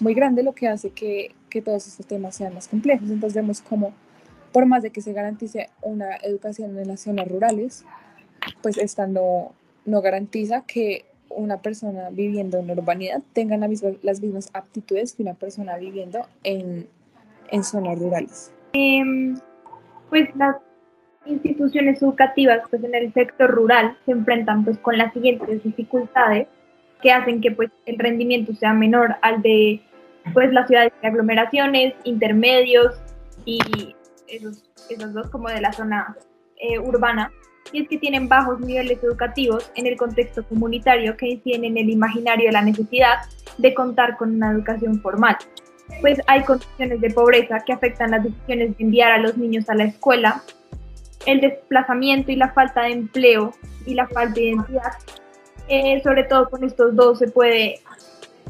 muy 0.00 0.14
grande, 0.14 0.42
lo 0.42 0.54
que 0.54 0.66
hace 0.66 0.90
que, 0.90 1.34
que 1.50 1.60
todos 1.60 1.86
estos 1.86 2.06
temas 2.06 2.36
sean 2.36 2.54
más 2.54 2.68
complejos. 2.68 3.10
Entonces 3.10 3.34
vemos 3.34 3.60
como, 3.60 3.92
por 4.54 4.66
más 4.66 4.84
de 4.84 4.90
que 4.90 5.02
se 5.02 5.12
garantice 5.12 5.68
una 5.82 6.14
educación 6.22 6.78
en 6.78 6.86
las 6.86 7.00
zonas 7.00 7.26
rurales, 7.26 7.84
pues 8.62 8.78
esta 8.78 9.08
no, 9.08 9.52
no 9.84 10.00
garantiza 10.00 10.64
que 10.64 11.06
una 11.28 11.60
persona 11.60 12.10
viviendo 12.10 12.58
en 12.58 12.68
la 12.68 12.74
urbanidad 12.74 13.20
tenga 13.32 13.56
las 13.56 14.20
mismas 14.20 14.50
aptitudes 14.52 15.14
que 15.14 15.24
una 15.24 15.34
persona 15.34 15.76
viviendo 15.76 16.28
en, 16.44 16.86
en 17.50 17.64
zonas 17.64 17.98
rurales. 17.98 18.52
Em, 18.74 19.36
pues 20.08 20.28
las 20.36 20.54
instituciones 21.26 22.00
educativas 22.00 22.60
pues 22.70 22.84
en 22.84 22.94
el 22.94 23.12
sector 23.12 23.50
rural 23.50 23.98
se 24.06 24.12
enfrentan 24.12 24.64
pues 24.64 24.78
con 24.78 24.96
las 24.96 25.12
siguientes 25.14 25.64
dificultades 25.64 26.46
que 27.02 27.10
hacen 27.10 27.40
que 27.40 27.50
pues 27.50 27.70
el 27.86 27.98
rendimiento 27.98 28.54
sea 28.54 28.72
menor 28.72 29.16
al 29.20 29.42
de 29.42 29.80
pues 30.32 30.52
las 30.52 30.68
ciudades 30.68 30.92
de 31.02 31.08
aglomeraciones, 31.08 31.94
intermedios 32.04 32.94
y 33.44 33.58
esos, 34.36 34.64
esos 34.90 35.12
dos 35.12 35.28
como 35.30 35.48
de 35.48 35.60
la 35.60 35.72
zona 35.72 36.16
eh, 36.56 36.78
urbana 36.78 37.30
y 37.72 37.82
es 37.82 37.88
que 37.88 37.98
tienen 37.98 38.28
bajos 38.28 38.60
niveles 38.60 39.02
educativos 39.02 39.70
en 39.74 39.86
el 39.86 39.96
contexto 39.96 40.44
comunitario 40.44 41.16
que 41.16 41.28
inciden 41.28 41.64
en 41.64 41.78
el 41.78 41.90
imaginario 41.90 42.46
de 42.46 42.52
la 42.52 42.62
necesidad 42.62 43.20
de 43.58 43.74
contar 43.74 44.16
con 44.16 44.34
una 44.34 44.52
educación 44.52 45.00
formal. 45.00 45.36
Pues 46.00 46.20
hay 46.26 46.42
condiciones 46.44 47.00
de 47.00 47.10
pobreza 47.10 47.60
que 47.64 47.72
afectan 47.72 48.10
las 48.10 48.24
decisiones 48.24 48.76
de 48.76 48.84
enviar 48.84 49.12
a 49.12 49.18
los 49.18 49.36
niños 49.36 49.68
a 49.68 49.74
la 49.74 49.84
escuela, 49.84 50.42
el 51.26 51.40
desplazamiento 51.40 52.32
y 52.32 52.36
la 52.36 52.52
falta 52.52 52.82
de 52.82 52.92
empleo 52.92 53.52
y 53.86 53.94
la 53.94 54.06
falta 54.08 54.34
de 54.34 54.46
identidad. 54.46 54.92
Eh, 55.68 56.00
sobre 56.02 56.24
todo 56.24 56.50
con 56.50 56.62
estos 56.62 56.94
dos 56.94 57.18
se 57.18 57.28
puede 57.28 57.80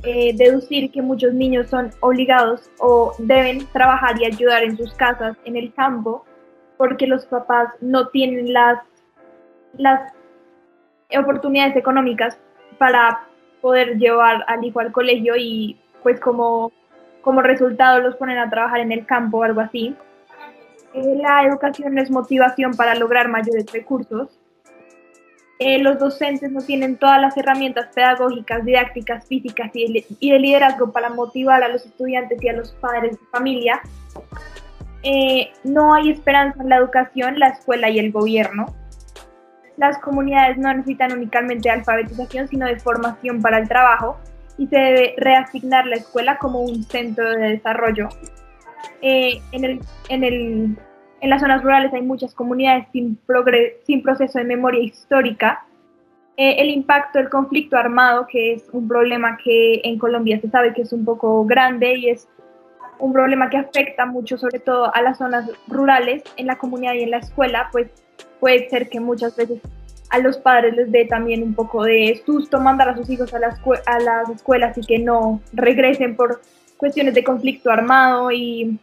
eh, 0.05 0.35
deducir 0.37 0.91
que 0.91 1.03
muchos 1.03 1.33
niños 1.35 1.69
son 1.69 1.91
obligados 2.01 2.71
o 2.79 3.15
deben 3.19 3.67
trabajar 3.73 4.21
y 4.21 4.27
ayudar 4.27 4.63
en 4.63 4.77
sus 4.77 4.93
casas 4.95 5.37
en 5.45 5.57
el 5.57 5.73
campo 5.75 6.25
porque 6.77 7.07
los 7.07 7.25
papás 7.27 7.69
no 7.81 8.09
tienen 8.09 8.53
las 8.53 8.79
las 9.77 10.13
oportunidades 11.19 11.77
económicas 11.77 12.39
para 12.79 13.27
poder 13.61 13.99
llevar 13.99 14.45
al 14.47 14.65
hijo 14.65 14.81
al 14.81 14.93
colegio 14.93 15.35
y 15.37 15.79
pues 16.03 16.21
como, 16.21 16.73
como 17.23 17.43
resultado 17.43 18.01
los 18.01 18.17
ponen 18.17 18.39
a 18.39 18.51
trabajar 18.51 18.81
en 18.81 18.93
el 18.93 19.07
campo 19.07 19.39
o 19.39 19.43
algo 19.43 19.61
así. 19.61 19.97
Eh, 20.93 21.17
la 21.17 21.45
educación 21.45 21.99
es 21.99 22.11
motivación 22.11 22.75
para 22.75 22.95
lograr 22.95 23.29
mayores 23.29 23.67
recursos. 23.73 24.39
Eh, 25.59 25.79
los 25.79 25.99
docentes 25.99 26.51
no 26.51 26.61
tienen 26.61 26.97
todas 26.97 27.21
las 27.21 27.37
herramientas 27.37 27.89
pedagógicas, 27.95 28.65
didácticas, 28.65 29.27
físicas 29.27 29.71
y 29.73 30.05
de, 30.31 30.39
liderazgo 30.39 30.91
para 30.93 31.11
motivar 31.11 31.63
a 31.63 31.69
los 31.69 31.87
estudiantes 31.87 32.43
y 32.43 32.49
a 32.49 32.55
los 32.55 32.73
padres 32.73 33.13
de 33.13 33.27
familia. 33.31 33.81
Eh, 35.03 35.53
no 35.63 35.95
hay 35.95 36.11
esperanza 36.11 36.63
en 36.63 36.71
la 36.71 36.77
educación, 36.77 37.39
la 37.39 37.49
escuela 37.49 37.89
y 37.91 37.99
el 37.99 38.11
gobierno 38.11 38.75
las 39.77 39.99
comunidades 39.99 40.57
no 40.57 40.73
necesitan 40.73 41.13
únicamente 41.13 41.71
alfabetización, 41.71 42.49
sino 42.49 42.67
de 42.67 42.79
formación 42.79 43.43
para 43.43 43.59
el 43.59 43.69
trabajo 43.69 44.19
y 44.57 44.67
se 44.69 44.77
debe 44.77 45.15
reasignar 45.17 45.87
la 45.87 45.97
escuela 45.97 46.39
como 46.39 46.61
un 46.61 46.85
centro 46.85 47.29
de 47.31 47.51
desarrollo. 47.51 48.09
Eh, 49.03 49.41
en, 49.53 49.65
el, 49.65 49.81
en, 50.09 50.25
el, 50.25 50.79
en, 51.25 51.31
las 51.31 51.41
zonas 51.41 51.63
rurales 51.63 51.93
hay 51.95 52.03
muchas 52.03 52.35
comunidades 52.35 52.87
sin, 52.93 53.19
sin 53.85 54.03
proceso 54.03 54.39
de 54.39 54.45
memoria 54.45 54.83
histórica. 54.83 55.65
Eh, 56.37 56.57
el 56.59 56.69
impacto 56.69 57.19
del 57.19 57.31
conflicto 57.31 57.77
armado, 57.77 58.27
que 58.27 58.55
es 58.55 58.69
un 58.73 58.87
problema 58.89 59.39
que 59.43 59.81
en 59.85 59.99
Colombia 59.99 60.41
se 60.41 60.51
sabe 60.51 60.75
que 60.75 60.83
es 60.83 60.93
un 60.93 61.05
poco 61.05 61.45
grande 61.47 61.95
y 61.97 62.09
es 62.11 62.29
un 62.99 63.13
problema 63.13 63.49
que 63.49 63.57
afecta 63.57 64.05
mucho 64.07 64.37
sobre 64.37 64.59
todo 64.59 64.95
a 64.95 65.01
las 65.03 65.19
zonas 65.19 65.51
rurales, 65.67 66.23
en 66.37 66.47
la 66.47 66.59
comunidad 66.59 66.95
y 66.95 67.03
en 67.03 67.11
la 67.11 67.19
escuela, 67.19 67.69
pues 67.73 67.89
puede 68.41 68.69
ser 68.69 68.89
que 68.89 69.01
muchas 69.01 69.37
veces 69.37 69.61
a 70.11 70.19
los 70.19 70.39
padres 70.39 70.77
les 70.77 70.93
dé 70.93 71.07
también 71.07 71.43
un 71.43 71.55
poco 71.55 71.85
de 71.85 72.23
susto 72.27 72.61
mandar 72.61 72.91
a 72.91 72.97
sus 72.97 73.09
hijos 73.09 73.33
a 73.33 73.39
las, 73.39 73.59
a 73.87 73.99
las 74.01 74.29
escuelas 74.29 74.77
y 74.77 74.83
que 74.83 74.99
no 74.99 75.41
regresen 75.53 76.17
por 76.17 76.41
cuestiones 76.77 77.15
de 77.15 77.25
conflicto 77.25 77.71
armado 77.71 78.31
y, 78.31 78.79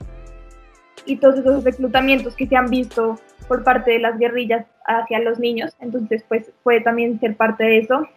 y 1.06 1.18
todos 1.18 1.40
esos 1.40 1.64
reclutamientos 1.64 2.36
que 2.36 2.48
se 2.48 2.56
han 2.56 2.70
visto 2.70 3.20
por 3.48 3.64
parte 3.64 3.92
de 3.92 4.00
las 4.00 4.18
guerrillas 4.18 4.66
hacia 4.86 5.20
los 5.20 5.40
niños. 5.40 5.76
Entonces, 5.80 6.24
pues 6.28 6.52
puede 6.64 6.82
también 6.82 7.20
ser 7.20 7.36
parte 7.36 7.64
de 7.64 7.78
eso. 7.80 8.08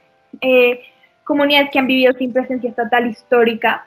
Eh, 0.41 0.81
comunidades 1.25 1.71
que 1.71 1.79
han 1.79 1.87
vivido 1.87 2.12
sin 2.14 2.33
presencia 2.33 2.71
estatal 2.71 3.07
histórica, 3.07 3.87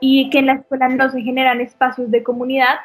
y 0.00 0.30
que 0.30 0.38
en 0.38 0.46
la 0.46 0.54
escuela 0.54 0.88
no 0.88 1.10
se 1.10 1.20
generan 1.20 1.60
espacios 1.60 2.10
de 2.10 2.22
comunidad. 2.22 2.80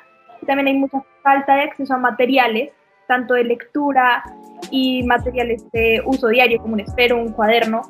También 0.46 0.67
hay 0.67 0.74
mucha 0.75 1.01
falta 1.24 1.55
de 1.55 1.62
acceso 1.63 1.94
a 1.94 1.98
materiales, 1.98 2.72
tanto 3.08 3.34
de 3.34 3.46
lectura 3.46 4.24
y 4.70 5.03
materiales 5.03 5.63
de 5.72 6.01
uso 6.05 6.27
diario 6.27 6.62
como 6.62 6.74
un 6.74 6.82
espero, 6.82 7.17
un 7.17 7.32
cuaderno. 7.32 7.82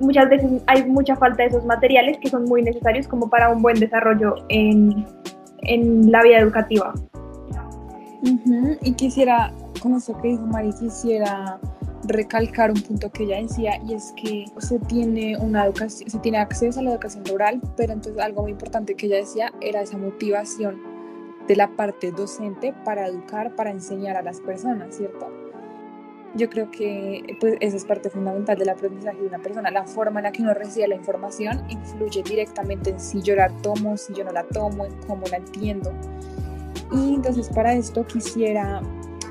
Muchas 0.00 0.28
veces 0.28 0.62
hay 0.68 0.84
mucha 0.84 1.16
falta 1.16 1.42
de 1.42 1.48
esos 1.48 1.64
materiales 1.64 2.18
que 2.18 2.28
son 2.28 2.44
muy 2.44 2.62
necesarios 2.62 3.08
como 3.08 3.28
para 3.28 3.48
un 3.48 3.60
buen 3.60 3.80
desarrollo 3.80 4.36
en, 4.48 5.04
en 5.68 6.10
la 6.10 6.22
vida 6.22 6.38
educativa. 6.38 6.94
Y 8.82 8.92
quisiera, 8.94 9.52
con 9.80 9.94
eso 9.94 10.16
que 10.20 10.28
dijo 10.28 10.46
Mari, 10.46 10.72
quisiera 10.72 11.60
recalcar 12.04 12.70
un 12.70 12.80
punto 12.80 13.10
que 13.10 13.24
ella 13.24 13.40
decía 13.40 13.80
y 13.86 13.94
es 13.94 14.12
que 14.16 14.46
se 14.58 14.78
tiene 14.80 15.36
una 15.36 15.64
educación, 15.66 16.08
se 16.08 16.18
tiene 16.18 16.38
acceso 16.38 16.80
a 16.80 16.82
la 16.82 16.92
educación 16.92 17.24
rural, 17.26 17.60
pero 17.76 17.92
entonces 17.92 18.22
algo 18.22 18.42
muy 18.42 18.52
importante 18.52 18.94
que 18.94 19.06
ella 19.06 19.16
decía 19.16 19.52
era 19.60 19.82
esa 19.82 19.98
motivación 19.98 20.80
de 21.46 21.56
la 21.56 21.68
parte 21.76 22.12
docente 22.12 22.74
para 22.84 23.06
educar, 23.06 23.54
para 23.56 23.70
enseñar 23.70 24.16
a 24.16 24.22
las 24.22 24.40
personas, 24.40 24.96
¿cierto? 24.96 25.37
Yo 26.38 26.48
creo 26.48 26.70
que 26.70 27.36
pues, 27.40 27.56
esa 27.58 27.76
es 27.76 27.84
parte 27.84 28.10
fundamental 28.10 28.56
del 28.56 28.68
aprendizaje 28.68 29.18
de 29.18 29.26
una 29.26 29.40
persona. 29.40 29.72
La 29.72 29.84
forma 29.84 30.20
en 30.20 30.24
la 30.24 30.32
que 30.32 30.42
uno 30.42 30.54
recibe 30.54 30.86
la 30.86 30.94
información 30.94 31.64
influye 31.68 32.22
directamente 32.22 32.90
en 32.90 33.00
si 33.00 33.20
yo 33.20 33.34
la 33.34 33.48
tomo, 33.48 33.96
si 33.96 34.14
yo 34.14 34.24
no 34.24 34.30
la 34.30 34.44
tomo, 34.44 34.86
en 34.86 34.92
cómo 35.06 35.26
la 35.30 35.38
entiendo. 35.38 35.92
Y 36.92 37.16
entonces 37.16 37.48
para 37.50 37.74
esto 37.74 38.06
quisiera 38.06 38.80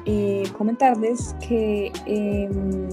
eh, 0.05 0.43
comentarles 0.57 1.33
que, 1.47 1.93
em, 2.05 2.89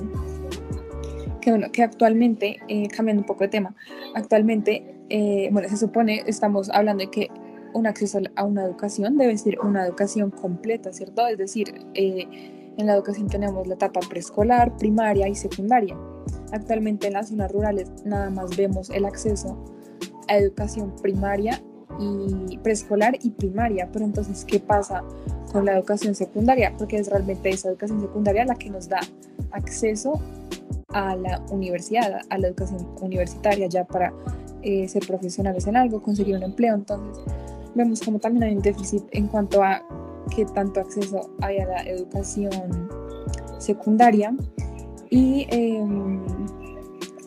que, 1.40 1.50
bueno, 1.50 1.72
que 1.72 1.82
actualmente, 1.82 2.60
eh, 2.68 2.86
cambiando 2.88 3.22
un 3.22 3.26
poco 3.26 3.42
de 3.42 3.48
tema, 3.48 3.74
actualmente, 4.14 4.94
eh, 5.10 5.48
bueno, 5.50 5.68
se 5.68 5.76
supone, 5.76 6.22
estamos 6.26 6.70
hablando 6.70 7.04
de 7.04 7.10
que 7.10 7.30
un 7.74 7.88
acceso 7.88 8.20
a 8.36 8.44
una 8.44 8.64
educación 8.64 9.16
debe 9.18 9.36
ser 9.36 9.58
una 9.60 9.84
educación 9.84 10.30
completa, 10.30 10.92
¿cierto? 10.92 11.26
Es 11.26 11.36
decir, 11.36 11.74
en 12.76 12.86
la 12.86 12.94
educación 12.94 13.28
tenemos 13.28 13.66
la 13.66 13.74
etapa 13.74 14.00
preescolar, 14.08 14.76
primaria 14.76 15.28
y 15.28 15.34
secundaria. 15.34 15.96
Actualmente 16.52 17.06
en 17.06 17.14
las 17.14 17.28
zonas 17.28 17.52
rurales 17.52 17.90
nada 18.04 18.30
más 18.30 18.56
vemos 18.56 18.90
el 18.90 19.04
acceso 19.04 19.56
a 20.28 20.36
educación 20.36 20.94
primaria 21.02 21.62
y 21.98 22.58
preescolar 22.58 23.16
y 23.22 23.30
primaria, 23.30 23.88
pero 23.92 24.04
entonces, 24.04 24.44
¿qué 24.44 24.58
pasa 24.58 25.04
con 25.54 25.66
la 25.66 25.76
educación 25.76 26.16
secundaria, 26.16 26.74
porque 26.76 26.96
es 26.96 27.08
realmente 27.08 27.48
esa 27.48 27.68
educación 27.68 28.00
secundaria 28.00 28.44
la 28.44 28.56
que 28.56 28.68
nos 28.70 28.88
da 28.88 28.98
acceso 29.52 30.20
a 30.88 31.14
la 31.14 31.40
universidad, 31.50 32.22
a 32.28 32.38
la 32.38 32.48
educación 32.48 32.88
universitaria 33.00 33.68
ya 33.68 33.84
para 33.84 34.12
eh, 34.62 34.88
ser 34.88 35.06
profesionales 35.06 35.68
en 35.68 35.76
algo, 35.76 36.02
conseguir 36.02 36.34
un 36.34 36.42
empleo. 36.42 36.74
Entonces, 36.74 37.22
vemos 37.72 38.00
como 38.00 38.18
también 38.18 38.42
hay 38.42 38.56
un 38.56 38.62
déficit 38.62 39.04
en 39.12 39.28
cuanto 39.28 39.62
a 39.62 39.80
qué 40.34 40.46
tanto 40.46 40.80
acceso 40.80 41.30
hay 41.40 41.58
a 41.58 41.66
la 41.66 41.82
educación 41.82 42.88
secundaria 43.58 44.34
y 45.10 45.46
em, 45.50 46.22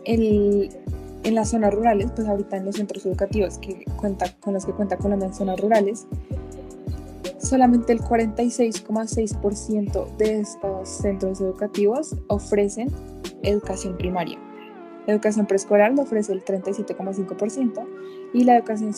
en 0.05 1.35
las 1.35 1.49
zonas 1.49 1.73
rurales, 1.73 2.11
pues 2.15 2.25
ahorita 2.27 2.57
en 2.57 2.65
los 2.65 2.75
centros 2.75 3.03
educativos 3.05 3.57
que 3.57 3.83
cuenta, 3.97 4.31
con 4.39 4.53
los 4.53 4.65
que 4.65 4.71
cuenta 4.71 4.97
Colombia 4.97 5.27
en 5.27 5.33
zonas 5.33 5.59
rurales, 5.59 6.07
solamente 7.39 7.93
el 7.93 8.01
46,6% 8.01 10.17
de 10.17 10.39
estos 10.39 10.89
centros 10.89 11.41
educativos 11.41 12.15
ofrecen 12.27 12.89
educación 13.43 13.97
primaria. 13.97 14.39
Educación 15.07 15.45
preescolar 15.45 15.93
lo 15.93 16.03
ofrece 16.03 16.33
el 16.33 16.43
37,5% 16.43 17.87
y 18.33 18.43
la 18.43 18.57
educación 18.57 18.93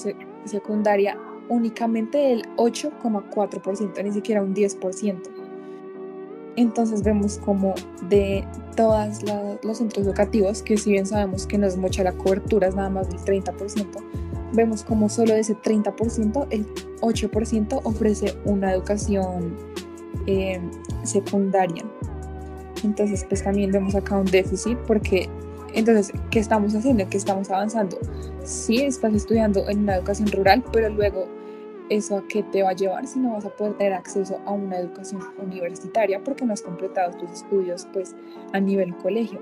secundaria 0.45 1.17
únicamente 1.49 2.31
el 2.31 2.43
8,4%, 2.55 4.03
ni 4.03 4.11
siquiera 4.11 4.41
un 4.41 4.53
10%. 4.53 5.17
Entonces 6.55 7.03
vemos 7.03 7.37
como 7.37 7.73
de 8.09 8.45
todos 8.75 9.23
los 9.63 9.77
centros 9.77 10.05
educativos, 10.05 10.61
que 10.61 10.77
si 10.77 10.91
bien 10.91 11.05
sabemos 11.05 11.45
que 11.45 11.57
no 11.57 11.67
es 11.67 11.77
mucha 11.77 12.03
la 12.03 12.13
cobertura, 12.13 12.67
es 12.67 12.75
nada 12.75 12.89
más 12.89 13.09
del 13.09 13.19
30%, 13.19 13.85
vemos 14.53 14.83
como 14.83 15.09
solo 15.09 15.33
de 15.33 15.41
ese 15.41 15.55
30%, 15.55 16.47
el 16.49 16.65
8% 17.01 17.81
ofrece 17.83 18.35
una 18.45 18.73
educación 18.73 19.55
eh, 20.27 20.59
secundaria. 21.03 21.83
Entonces, 22.83 23.25
pues 23.27 23.43
también 23.43 23.71
vemos 23.71 23.95
acá 23.95 24.17
un 24.17 24.25
déficit 24.25 24.77
porque, 24.79 25.29
entonces, 25.73 26.11
¿qué 26.29 26.39
estamos 26.39 26.73
haciendo? 26.75 27.07
¿Qué 27.09 27.17
estamos 27.17 27.49
avanzando? 27.49 27.97
Sí, 28.43 28.81
estás 28.81 29.13
estudiando 29.13 29.67
en 29.69 29.79
una 29.79 29.95
educación 29.95 30.31
rural, 30.31 30.63
pero 30.71 30.89
luego 30.89 31.38
eso 31.89 32.17
a 32.17 32.27
qué 32.27 32.43
te 32.43 32.63
va 32.63 32.69
a 32.69 32.73
llevar 32.73 33.07
si 33.07 33.19
no 33.19 33.33
vas 33.33 33.45
a 33.45 33.49
poder 33.49 33.73
tener 33.77 33.93
acceso 33.93 34.39
a 34.45 34.51
una 34.51 34.77
educación 34.77 35.21
universitaria 35.37 36.23
porque 36.23 36.45
no 36.45 36.53
has 36.53 36.61
completado 36.61 37.17
tus 37.17 37.31
estudios 37.31 37.87
pues 37.91 38.15
a 38.53 38.59
nivel 38.59 38.95
colegio. 38.97 39.41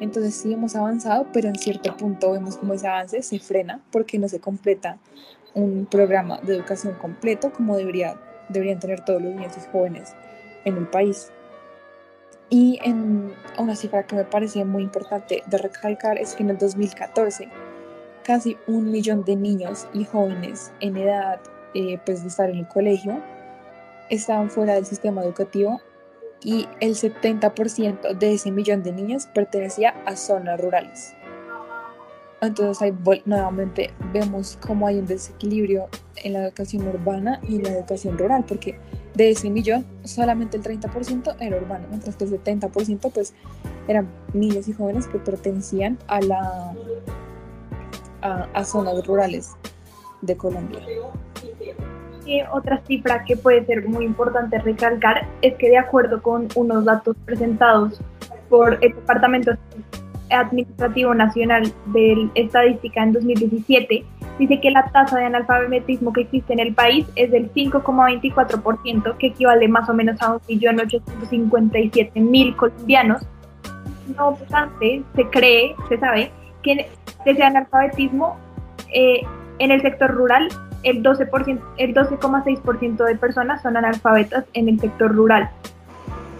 Entonces 0.00 0.34
sí 0.34 0.52
hemos 0.52 0.74
avanzado, 0.74 1.26
pero 1.32 1.48
en 1.48 1.56
cierto 1.56 1.96
punto 1.96 2.32
vemos 2.32 2.56
como 2.56 2.74
ese 2.74 2.88
avance 2.88 3.22
se 3.22 3.38
frena 3.38 3.80
porque 3.90 4.18
no 4.18 4.28
se 4.28 4.40
completa 4.40 4.98
un 5.54 5.86
programa 5.86 6.38
de 6.40 6.56
educación 6.56 6.94
completo 6.94 7.52
como 7.52 7.76
debería, 7.76 8.16
deberían 8.48 8.80
tener 8.80 9.04
todos 9.04 9.22
los 9.22 9.34
niños 9.34 9.52
y 9.56 9.70
jóvenes 9.70 10.14
en 10.64 10.76
el 10.76 10.86
país. 10.88 11.30
Y 12.50 12.78
en 12.84 13.32
una 13.58 13.74
cifra 13.74 14.06
que 14.06 14.16
me 14.16 14.24
parece 14.24 14.64
muy 14.64 14.82
importante 14.82 15.42
de 15.46 15.58
recalcar 15.58 16.18
es 16.18 16.34
que 16.34 16.42
en 16.42 16.50
el 16.50 16.58
2014 16.58 17.48
casi 18.24 18.56
un 18.66 18.90
millón 18.90 19.24
de 19.24 19.36
niños 19.36 19.86
y 19.92 20.04
jóvenes 20.04 20.72
en 20.80 20.96
edad 20.96 21.40
eh, 21.74 21.98
pues 22.04 22.22
de 22.22 22.28
estar 22.28 22.50
en 22.50 22.58
el 22.58 22.68
colegio 22.68 23.20
estaban 24.10 24.50
fuera 24.50 24.74
del 24.74 24.86
sistema 24.86 25.22
educativo 25.22 25.80
y 26.42 26.68
el 26.80 26.94
70% 26.94 28.16
de 28.18 28.34
ese 28.34 28.50
millón 28.50 28.82
de 28.82 28.92
niños 28.92 29.26
pertenecía 29.26 29.94
a 30.04 30.14
zonas 30.14 30.60
rurales. 30.60 31.14
Entonces 32.42 32.82
ahí 32.82 32.94
nuevamente 33.24 33.90
vemos 34.12 34.58
cómo 34.66 34.86
hay 34.86 34.98
un 34.98 35.06
desequilibrio 35.06 35.88
en 36.16 36.34
la 36.34 36.44
educación 36.44 36.86
urbana 36.86 37.40
y 37.48 37.62
la 37.62 37.70
educación 37.70 38.18
rural, 38.18 38.44
porque 38.46 38.78
de 39.14 39.30
ese 39.30 39.48
millón 39.48 39.86
solamente 40.04 40.58
el 40.58 40.62
30% 40.62 41.36
era 41.40 41.56
urbano, 41.56 41.86
mientras 41.88 42.16
que 42.16 42.24
el 42.24 42.42
70% 42.42 43.10
pues 43.12 43.32
eran 43.88 44.08
niños 44.34 44.68
y 44.68 44.74
jóvenes 44.74 45.06
que 45.06 45.18
pertenecían 45.18 45.98
a, 46.06 46.20
la, 46.20 46.74
a 48.20 48.64
zonas 48.64 49.06
rurales 49.06 49.52
de 50.20 50.36
Colombia 50.36 50.80
otra 52.52 52.80
cifra 52.86 53.24
que 53.24 53.36
puede 53.36 53.64
ser 53.66 53.88
muy 53.88 54.04
importante 54.04 54.58
recalcar 54.58 55.26
es 55.42 55.54
que 55.54 55.68
de 55.68 55.78
acuerdo 55.78 56.22
con 56.22 56.48
unos 56.54 56.84
datos 56.84 57.16
presentados 57.24 58.00
por 58.48 58.78
el 58.82 58.94
Departamento 58.94 59.52
Administrativo 60.30 61.14
Nacional 61.14 61.72
de 61.86 62.28
Estadística 62.34 63.02
en 63.02 63.12
2017, 63.12 64.04
dice 64.38 64.60
que 64.60 64.70
la 64.70 64.84
tasa 64.90 65.18
de 65.18 65.24
analfabetismo 65.26 66.12
que 66.12 66.22
existe 66.22 66.52
en 66.52 66.60
el 66.60 66.74
país 66.74 67.06
es 67.14 67.30
del 67.30 67.52
5,24%, 67.52 69.16
que 69.18 69.26
equivale 69.28 69.68
más 69.68 69.88
o 69.88 69.94
menos 69.94 70.20
a 70.22 70.34
1.857.000 70.34 72.56
colombianos. 72.56 73.22
No 74.16 74.28
obstante, 74.28 75.02
se 75.14 75.24
cree, 75.28 75.76
se 75.88 75.98
sabe, 75.98 76.32
que 76.62 76.88
ese 77.24 77.42
analfabetismo 77.42 78.36
eh, 78.92 79.22
en 79.58 79.70
el 79.70 79.80
sector 79.82 80.10
rural 80.10 80.48
el 80.84 81.02
12%, 81.02 81.60
el 81.78 81.94
12,6% 81.94 83.04
de 83.04 83.16
personas 83.16 83.62
son 83.62 83.76
analfabetas 83.76 84.44
en 84.52 84.68
el 84.68 84.78
sector 84.78 85.14
rural. 85.14 85.50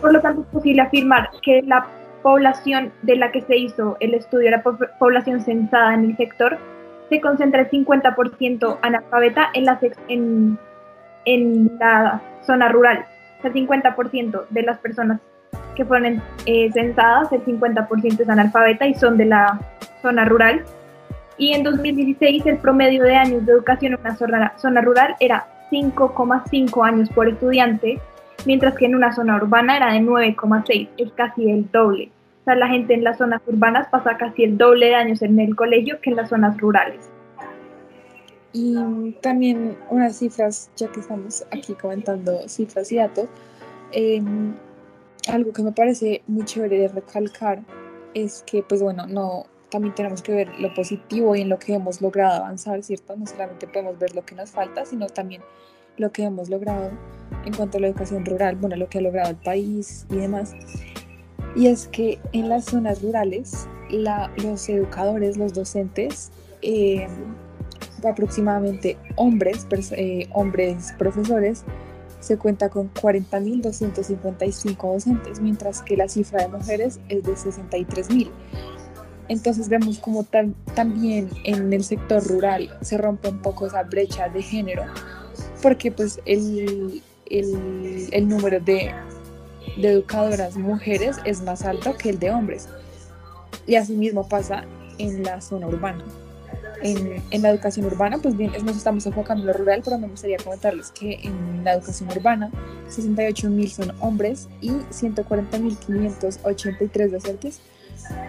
Por 0.01 0.13
lo 0.13 0.21
tanto, 0.21 0.43
es 0.43 0.47
posible 0.49 0.83
afirmar 0.83 1.31
que 1.43 1.63
la 1.63 1.87
población 2.23 2.93
de 3.03 3.17
la 3.17 3.33
que 3.33 3.43
se 3.43 3.57
hizo 3.57 3.97
el 4.01 4.15
estudio, 4.15 4.51
la 4.51 4.63
población 4.63 5.41
censada 5.41 5.95
en 5.95 6.05
el 6.05 6.17
sector, 6.17 6.59
se 7.09 7.21
concentra 7.21 7.63
el 7.63 7.71
50% 7.71 8.79
analfabeta 8.83 9.51
en 9.53 9.65
la, 9.65 9.79
en, 10.09 10.59
en 11.27 11.79
la 11.79 12.21
zona 12.47 12.69
rural. 12.69 13.05
el 13.43 13.53
50% 13.53 14.47
de 14.49 14.63
las 14.63 14.79
personas 14.79 15.21
que 15.75 15.85
fueron 15.85 16.23
eh, 16.47 16.71
censadas, 16.73 17.31
el 17.33 17.45
50% 17.45 18.21
es 18.21 18.29
analfabeta 18.29 18.87
y 18.87 18.95
son 18.95 19.19
de 19.19 19.27
la 19.27 19.61
zona 20.01 20.25
rural 20.25 20.65
y 21.37 21.53
en 21.53 21.63
2016 21.63 22.47
el 22.47 22.59
promedio 22.59 23.03
de 23.03 23.15
años 23.15 23.45
de 23.45 23.53
educación 23.53 23.95
en 23.95 24.01
una 24.01 24.17
zona, 24.57 24.81
rural 24.81 25.17
era 25.21 25.47
5,5 25.71 26.87
años 26.87 27.09
por 27.11 27.29
estudiante, 27.29 28.01
mientras 28.47 28.75
que 28.75 28.87
en 28.87 28.95
una 28.95 29.13
zona 29.13 29.37
urbana 29.37 29.77
era 29.77 29.93
de 29.93 30.01
9,6, 30.01 30.89
es 30.97 31.13
casi 31.13 31.51
el 31.51 31.71
doble. 31.71 32.11
O 32.43 32.45
sea, 32.45 32.55
la 32.57 32.69
gente 32.69 32.95
en 32.95 33.05
las 33.05 33.19
zonas 33.19 33.41
urbanas 33.47 33.89
pasa 33.89 34.17
casi 34.17 34.45
el 34.45 34.59
doble 34.59 34.87
de 34.87 34.95
años 34.95 35.23
en 35.23 35.41
el 35.41 35.57
colegio 35.57 36.01
que 36.01 36.11
en 36.11 36.17
las 36.17 36.29
zonas 36.29 36.57
rurales. 36.59 37.11
Y 38.53 39.13
también 39.21 39.77
unas 39.91 40.17
cifras, 40.17 40.71
ya 40.77 40.87
que 40.89 41.01
estamos 41.01 41.45
aquí 41.51 41.75
comentando 41.75 42.49
cifras 42.49 42.93
y 42.93 42.97
datos, 42.97 43.27
em, 43.91 44.55
algo 45.33 45.53
que 45.53 45.63
me 45.63 45.73
parece 45.73 46.23
muy 46.29 46.45
chévere 46.45 46.79
de 46.79 46.89
recalcar 46.89 47.63
es 48.13 48.45
que, 48.47 48.63
pues 48.63 48.81
bueno, 48.81 49.07
no, 49.09 49.47
también 49.75 49.93
tenemos 49.93 50.23
que 50.23 50.31
ver 50.31 50.61
lo 50.61 50.73
positivo 50.73 51.35
y 51.35 51.41
en 51.41 51.49
lo 51.49 51.59
que 51.59 51.75
hemos 51.75 52.01
logrado 52.01 52.45
avanzar, 52.45 52.81
¿cierto? 52.85 53.17
No 53.17 53.27
solamente 53.27 53.67
podemos 53.67 53.99
ver 53.99 54.15
lo 54.15 54.25
que 54.25 54.37
nos 54.37 54.53
falta, 54.53 54.87
sino 54.87 55.09
también 55.09 55.43
lo 55.97 56.13
que 56.13 56.23
hemos 56.23 56.49
logrado 56.49 56.93
en 57.45 57.53
cuanto 57.53 57.79
a 57.79 57.81
la 57.81 57.89
educación 57.89 58.25
rural, 58.25 58.55
bueno, 58.55 58.77
lo 58.77 58.89
que 58.89 58.99
ha 58.99 59.01
logrado 59.01 59.31
el 59.31 59.37
país 59.37 60.07
y 60.11 60.15
demás. 60.15 60.53
Y 61.57 61.67
es 61.67 61.89
que 61.89 62.21
en 62.31 62.51
las 62.51 62.67
zonas 62.67 63.03
rurales, 63.03 63.67
los 63.91 64.69
educadores, 64.69 65.37
los 65.37 65.53
docentes, 65.55 66.31
eh, 66.63 67.09
aproximadamente 68.09 68.97
hombres, 69.17 69.67
eh, 69.91 70.29
hombres 70.35 70.95
profesores, 70.99 71.65
se 72.21 72.39
cuenta 72.39 72.69
con 72.69 72.95
40.255 72.95 74.93
docentes, 74.93 75.41
mientras 75.41 75.83
que 75.83 75.97
la 75.97 76.09
cifra 76.09 76.43
de 76.43 76.49
mujeres 76.49 77.01
es 77.09 77.25
de 77.25 77.33
63.000. 77.33 78.31
Entonces 79.29 79.69
vemos 79.69 79.99
como 79.99 80.27
también 80.75 81.31
en 81.45 81.73
el 81.73 81.85
sector 81.85 82.27
rural 82.27 82.77
se 82.83 82.99
rompe 82.99 83.29
un 83.29 83.39
poco 83.39 83.67
esa 83.67 83.83
brecha 83.83 84.29
de 84.29 84.43
género, 84.43 84.85
porque 85.63 85.91
pues 85.91 86.21
el, 86.27 87.03
el, 87.27 88.29
número 88.29 88.61
de, 88.61 88.93
educadoras 89.79 90.57
mujeres 90.57 91.17
es 91.25 91.43
más 91.43 91.65
alto 91.65 91.97
que 91.97 92.11
el 92.11 92.19
de 92.19 92.31
hombres. 92.31 92.69
Y 93.67 93.77
asimismo 93.77 94.29
pasa 94.29 94.67
en 94.99 95.23
la 95.23 95.41
zona 95.41 95.69
urbana. 95.69 96.05
En, 96.83 97.23
en, 97.31 97.41
la 97.41 97.49
educación 97.49 97.87
urbana, 97.87 98.19
pues 98.19 98.37
bien, 98.37 98.53
nos 98.63 98.77
estamos 98.77 99.07
enfocando 99.07 99.41
en 99.43 99.47
lo 99.47 99.55
rural, 99.55 99.81
pero 99.83 99.97
me 99.97 100.07
gustaría 100.07 100.37
comentarles 100.37 100.91
que 100.91 101.15
en 101.23 101.65
la 101.65 101.73
educación 101.75 102.11
urbana, 102.11 102.51
68.000 102.91 103.69
son 103.71 103.91
hombres 104.01 104.51
y 104.61 104.69
140.583 104.69 107.11
docentes 107.11 107.63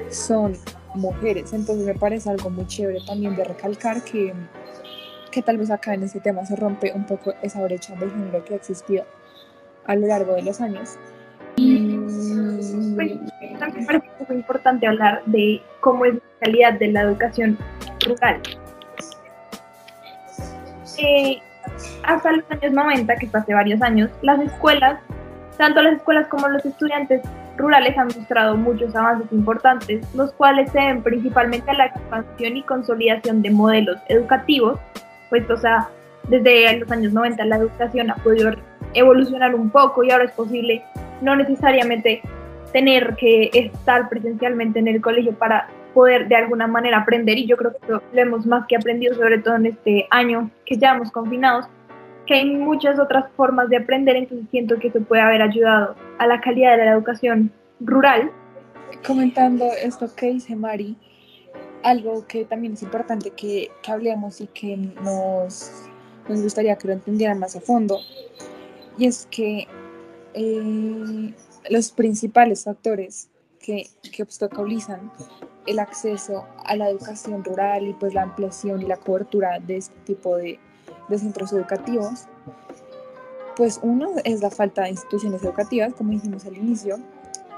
son 0.09 0.57
mujeres. 0.95 1.53
Entonces 1.53 1.85
me 1.85 1.95
parece 1.95 2.29
algo 2.29 2.49
muy 2.49 2.65
chévere 2.67 2.99
también 3.05 3.35
de 3.35 3.43
recalcar 3.43 4.01
que, 4.03 4.33
que 5.31 5.41
tal 5.41 5.57
vez 5.57 5.71
acá 5.71 5.93
en 5.93 6.03
este 6.03 6.19
tema 6.19 6.45
se 6.45 6.55
rompe 6.55 6.91
un 6.93 7.05
poco 7.05 7.33
esa 7.41 7.61
brecha 7.63 7.95
de 7.95 8.09
género 8.09 8.43
que 8.43 8.53
ha 8.53 8.57
existido 8.57 9.05
a 9.85 9.95
lo 9.95 10.07
largo 10.07 10.33
de 10.35 10.43
los 10.43 10.61
años. 10.61 10.97
Y 11.57 11.97
pues, 12.95 13.59
también 13.59 13.85
parece 13.85 14.07
muy 14.27 14.37
importante 14.37 14.87
hablar 14.87 15.23
de 15.25 15.61
cómo 15.79 16.05
es 16.05 16.15
la 16.15 16.21
calidad 16.41 16.73
de 16.73 16.87
la 16.91 17.01
educación 17.01 17.57
rural. 18.05 18.41
Eh, 20.97 21.37
hasta 22.03 22.31
los 22.31 22.43
años 22.49 22.73
90, 22.73 23.15
que 23.17 23.27
fue 23.27 23.39
hace 23.39 23.53
varios 23.53 23.81
años, 23.81 24.09
las 24.21 24.39
escuelas, 24.39 24.99
tanto 25.57 25.81
las 25.81 25.95
escuelas 25.95 26.27
como 26.27 26.47
los 26.47 26.65
estudiantes 26.65 27.21
rurales 27.57 27.97
han 27.97 28.07
mostrado 28.07 28.57
muchos 28.57 28.95
avances 28.95 29.31
importantes, 29.31 30.05
los 30.13 30.33
cuales 30.33 30.71
se 30.71 30.79
deben 30.79 31.03
principalmente 31.03 31.71
a 31.71 31.75
la 31.75 31.85
expansión 31.87 32.57
y 32.57 32.63
consolidación 32.63 33.41
de 33.41 33.51
modelos 33.51 33.97
educativos, 34.09 34.79
pues 35.29 35.49
o 35.49 35.57
sea, 35.57 35.89
desde 36.27 36.79
los 36.79 36.91
años 36.91 37.13
90 37.13 37.45
la 37.45 37.57
educación 37.57 38.11
ha 38.11 38.15
podido 38.15 38.51
evolucionar 38.93 39.53
un 39.53 39.69
poco 39.69 40.03
y 40.03 40.11
ahora 40.11 40.25
es 40.25 40.31
posible 40.31 40.83
no 41.21 41.35
necesariamente 41.35 42.21
tener 42.73 43.15
que 43.15 43.49
estar 43.53 44.09
presencialmente 44.09 44.79
en 44.79 44.87
el 44.87 45.01
colegio 45.01 45.33
para 45.33 45.67
poder 45.93 46.27
de 46.27 46.35
alguna 46.35 46.67
manera 46.67 46.97
aprender 46.99 47.37
y 47.37 47.45
yo 47.45 47.55
creo 47.55 47.71
que 47.73 47.87
lo 47.87 48.01
hemos 48.13 48.45
más 48.45 48.65
que 48.67 48.75
aprendido 48.75 49.15
sobre 49.15 49.37
todo 49.37 49.55
en 49.55 49.67
este 49.67 50.07
año 50.09 50.49
que 50.65 50.75
llevamos 50.75 51.11
confinados 51.11 51.67
que 52.25 52.33
hay 52.33 52.45
muchas 52.45 52.99
otras 52.99 53.31
formas 53.35 53.69
de 53.69 53.77
aprender, 53.77 54.15
entonces 54.15 54.47
siento 54.51 54.77
que 54.79 54.87
eso 54.87 55.01
puede 55.01 55.21
haber 55.21 55.41
ayudado 55.41 55.95
a 56.17 56.27
la 56.27 56.41
calidad 56.41 56.77
de 56.77 56.85
la 56.85 56.91
educación 56.93 57.51
rural. 57.79 58.31
Comentando 59.05 59.65
esto 59.65 60.13
que 60.15 60.27
dice 60.27 60.55
Mari, 60.55 60.97
algo 61.83 62.25
que 62.27 62.45
también 62.45 62.73
es 62.73 62.83
importante 62.83 63.31
que, 63.31 63.69
que 63.81 63.91
hablemos 63.91 64.41
y 64.41 64.47
que 64.47 64.75
nos, 64.75 65.71
nos, 66.27 66.41
gustaría 66.41 66.75
que 66.77 66.87
lo 66.87 66.93
entendieran 66.93 67.39
más 67.39 67.55
a 67.55 67.61
fondo, 67.61 67.99
y 68.97 69.05
es 69.05 69.27
que 69.29 69.67
eh, 70.33 71.33
los 71.69 71.91
principales 71.91 72.63
factores 72.63 73.29
que, 73.59 73.87
que 74.11 74.23
obstaculizan 74.23 75.11
el 75.67 75.79
acceso 75.79 76.45
a 76.63 76.75
la 76.75 76.89
educación 76.89 77.43
rural 77.43 77.87
y 77.87 77.93
pues 77.93 78.13
la 78.13 78.23
ampliación 78.23 78.81
y 78.81 78.85
la 78.85 78.97
cobertura 78.97 79.59
de 79.59 79.77
este 79.77 79.95
tipo 80.05 80.37
de, 80.37 80.59
de 81.09 81.19
centros 81.19 81.53
educativos, 81.53 82.25
pues 83.55 83.79
uno 83.81 84.11
es 84.23 84.41
la 84.41 84.49
falta 84.49 84.83
de 84.83 84.89
instituciones 84.89 85.43
educativas, 85.43 85.93
como 85.93 86.11
dijimos 86.11 86.45
al 86.45 86.57
inicio, 86.57 86.97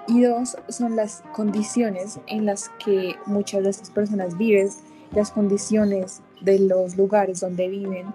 y 0.08 0.22
dos 0.22 0.58
son 0.70 0.96
las 0.96 1.24
condiciones 1.34 2.20
en 2.28 2.46
las 2.46 2.70
que 2.84 3.16
muchas 3.26 3.64
de 3.64 3.70
estas 3.70 3.90
personas 3.90 4.38
viven, 4.38 4.70
las 5.12 5.32
condiciones 5.32 6.22
de 6.42 6.60
los 6.60 6.96
lugares 6.98 7.40
donde 7.42 7.68
viven 7.68 8.08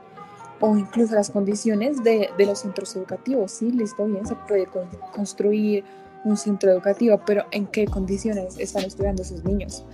o 0.61 0.77
incluso 0.77 1.15
las 1.15 1.31
condiciones 1.31 2.03
de, 2.05 2.31
de 2.39 2.47
los 2.47 2.61
centros 2.61 2.95
educativos. 2.97 3.51
Sí, 3.53 3.71
listo, 3.73 4.07
bien, 4.07 4.27
se 4.27 4.37
puede 4.37 4.69
construir 5.13 5.85
un 6.25 6.37
centro 6.37 6.71
educativo, 6.71 7.21
pero 7.27 7.45
¿en 7.51 7.67
qué 7.67 7.85
condiciones 7.85 8.59
están 8.59 8.85
estudiando 8.85 9.25
sus 9.25 9.45
niños? 9.45 9.85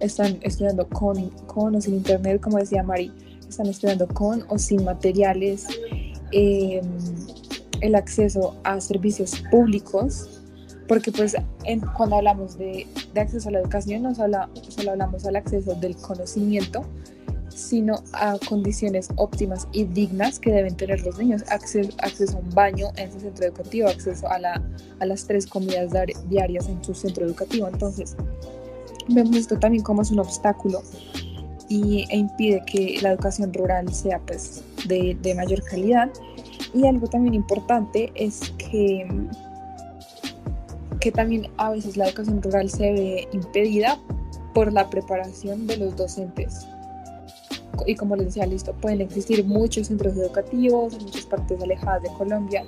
Están 0.00 0.38
estudiando 0.42 0.88
con, 0.88 1.30
con 1.46 1.76
o 1.76 1.80
sin 1.80 1.94
internet, 1.94 2.40
como 2.40 2.58
decía 2.58 2.82
Mari, 2.82 3.12
están 3.48 3.66
estudiando 3.66 4.06
con 4.08 4.44
o 4.48 4.58
sin 4.58 4.84
materiales, 4.84 5.66
em, 6.32 6.84
el 7.80 7.94
acceso 7.94 8.56
a 8.64 8.80
servicios 8.80 9.42
públicos, 9.50 10.42
porque 10.88 11.12
pues 11.12 11.36
cuando 11.96 12.16
hablamos 12.16 12.56
de, 12.58 12.86
de, 13.12 13.20
acceso 13.20 13.48
a 13.48 13.52
la 13.52 13.58
educación 13.60 14.02
no 14.02 14.14
solo, 14.14 14.48
solo 14.68 14.92
hablamos 14.92 15.26
al 15.26 15.36
acceso 15.36 15.74
del 15.74 15.96
conocimiento, 15.96 16.84
sino 17.56 18.02
a 18.12 18.38
condiciones 18.48 19.08
óptimas 19.16 19.66
y 19.72 19.84
dignas 19.84 20.38
que 20.38 20.52
deben 20.52 20.76
tener 20.76 21.00
los 21.04 21.18
niños, 21.18 21.42
acceso, 21.48 21.90
acceso 22.02 22.36
a 22.36 22.40
un 22.40 22.50
baño 22.50 22.88
en 22.96 23.10
su 23.10 23.18
centro 23.18 23.46
educativo, 23.46 23.88
acceso 23.88 24.28
a, 24.28 24.38
la, 24.38 24.62
a 25.00 25.06
las 25.06 25.26
tres 25.26 25.46
comidas 25.46 25.90
diarias 26.28 26.68
en 26.68 26.84
su 26.84 26.94
centro 26.94 27.24
educativo. 27.24 27.66
Entonces, 27.66 28.14
vemos 29.08 29.36
esto 29.36 29.58
también 29.58 29.82
como 29.82 30.02
es 30.02 30.10
un 30.10 30.18
obstáculo 30.18 30.82
y, 31.68 32.06
e 32.10 32.16
impide 32.16 32.62
que 32.66 32.98
la 33.02 33.12
educación 33.12 33.52
rural 33.52 33.92
sea 33.92 34.18
pues 34.20 34.62
de, 34.86 35.16
de 35.20 35.34
mayor 35.34 35.62
calidad. 35.64 36.10
Y 36.74 36.86
algo 36.86 37.06
también 37.06 37.34
importante 37.34 38.12
es 38.14 38.52
que, 38.58 39.06
que 41.00 41.12
también 41.12 41.48
a 41.56 41.70
veces 41.70 41.96
la 41.96 42.08
educación 42.08 42.42
rural 42.42 42.68
se 42.68 42.92
ve 42.92 43.28
impedida 43.32 43.98
por 44.54 44.72
la 44.72 44.88
preparación 44.88 45.66
de 45.66 45.76
los 45.76 45.96
docentes. 45.96 46.66
Y 47.86 47.94
como 47.94 48.16
les 48.16 48.26
decía, 48.26 48.46
listo, 48.46 48.72
pueden 48.72 49.02
existir 49.02 49.44
muchos 49.44 49.88
centros 49.88 50.16
educativos 50.16 50.94
en 50.94 51.04
muchas 51.04 51.26
partes 51.26 51.62
alejadas 51.62 52.02
de 52.02 52.08
Colombia, 52.16 52.64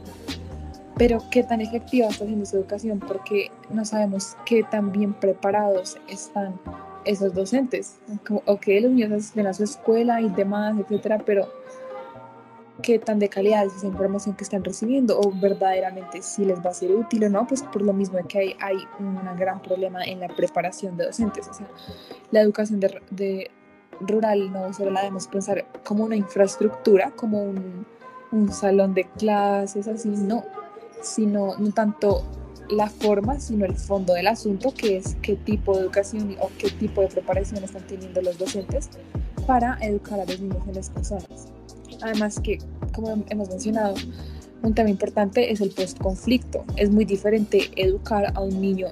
pero 0.97 1.23
qué 1.31 1.43
tan 1.43 1.61
efectiva 1.61 2.09
está 2.09 2.27
siendo 2.27 2.45
su 2.45 2.57
educación 2.57 2.99
porque 2.99 3.51
no 3.71 3.85
sabemos 3.85 4.37
qué 4.45 4.65
tan 4.65 4.93
bien 4.93 5.15
preparados 5.15 5.97
están 6.09 6.61
esos 7.09 7.35
docentes. 7.35 7.97
Ok, 8.45 8.67
los 8.83 8.93
niños 8.93 9.13
asisten 9.13 9.47
a 9.47 9.55
su 9.55 9.65
escuela 9.65 10.21
y 10.21 10.29
demás, 10.29 10.77
etcétera, 10.79 11.19
pero 11.25 11.49
qué 12.83 12.99
tan 12.99 13.19
de 13.19 13.29
calidad 13.29 13.67
es 13.67 13.75
esa 13.75 13.87
información 13.87 14.37
que 14.37 14.45
están 14.45 14.63
recibiendo 14.63 15.19
o 15.19 15.33
verdaderamente 15.33 16.23
si 16.23 16.45
les 16.45 16.65
va 16.65 16.71
a 16.71 16.75
ser 16.75 16.95
útil 16.95 17.25
o 17.25 17.31
no, 17.31 17.47
pues 17.47 17.63
por 17.63 17.83
lo 17.83 17.93
mismo 17.93 18.19
que 18.29 18.39
hay, 18.39 18.57
hay 18.61 18.77
un 19.01 19.19
gran 19.37 19.61
problema 19.63 20.05
en 20.05 20.21
la 20.21 20.29
preparación 20.29 20.97
de 20.97 21.07
docentes. 21.07 21.49
O 21.49 21.55
sea, 21.55 21.67
la 22.31 22.41
educación 22.41 22.79
de, 22.79 23.51
rural 24.01 24.53
no 24.53 24.73
solo 24.75 24.91
la 24.93 25.01
debemos 25.01 25.27
pensar 25.27 25.67
como 25.83 26.05
una 26.05 26.15
infraestructura, 26.15 27.11
como 27.17 27.43
un, 27.43 27.87
un 28.31 28.53
salón 28.53 28.95
de 28.95 29.05
clases, 29.05 29.89
así, 29.89 30.11
no, 30.11 30.45
sino 31.03 31.57
no 31.57 31.73
tanto 31.73 32.23
la 32.71 32.89
forma, 32.89 33.41
sino 33.41 33.65
el 33.65 33.75
fondo 33.75 34.15
del 34.15 34.27
asunto, 34.27 34.73
que 34.75 34.97
es 34.97 35.17
qué 35.23 35.37
tipo 35.37 35.77
de 35.77 35.83
educación 35.83 36.37
o 36.41 36.51
qué 36.59 36.71
tipo 36.71 37.01
de 37.01 37.09
preparación 37.09 37.63
están 37.65 37.87
teniendo 37.87 38.21
los 38.23 38.39
docentes 38.39 38.91
para 39.47 39.79
educar 39.81 40.21
a 40.21 40.25
los 40.25 40.41
niños 40.41 40.63
en 40.67 40.75
las 40.75 40.91
personas. 40.91 41.49
Además 42.03 42.41
que, 42.41 42.59
como 42.95 43.25
hemos 43.29 43.49
mencionado, 43.49 43.95
un 44.63 44.75
tema 44.75 44.91
importante 44.91 45.51
es 45.53 45.61
el 45.61 45.71
post-conflicto. 45.71 46.65
Es 46.77 46.91
muy 46.91 47.05
diferente 47.05 47.71
educar 47.77 48.33
a 48.35 48.41
un 48.41 48.61
niño 48.61 48.89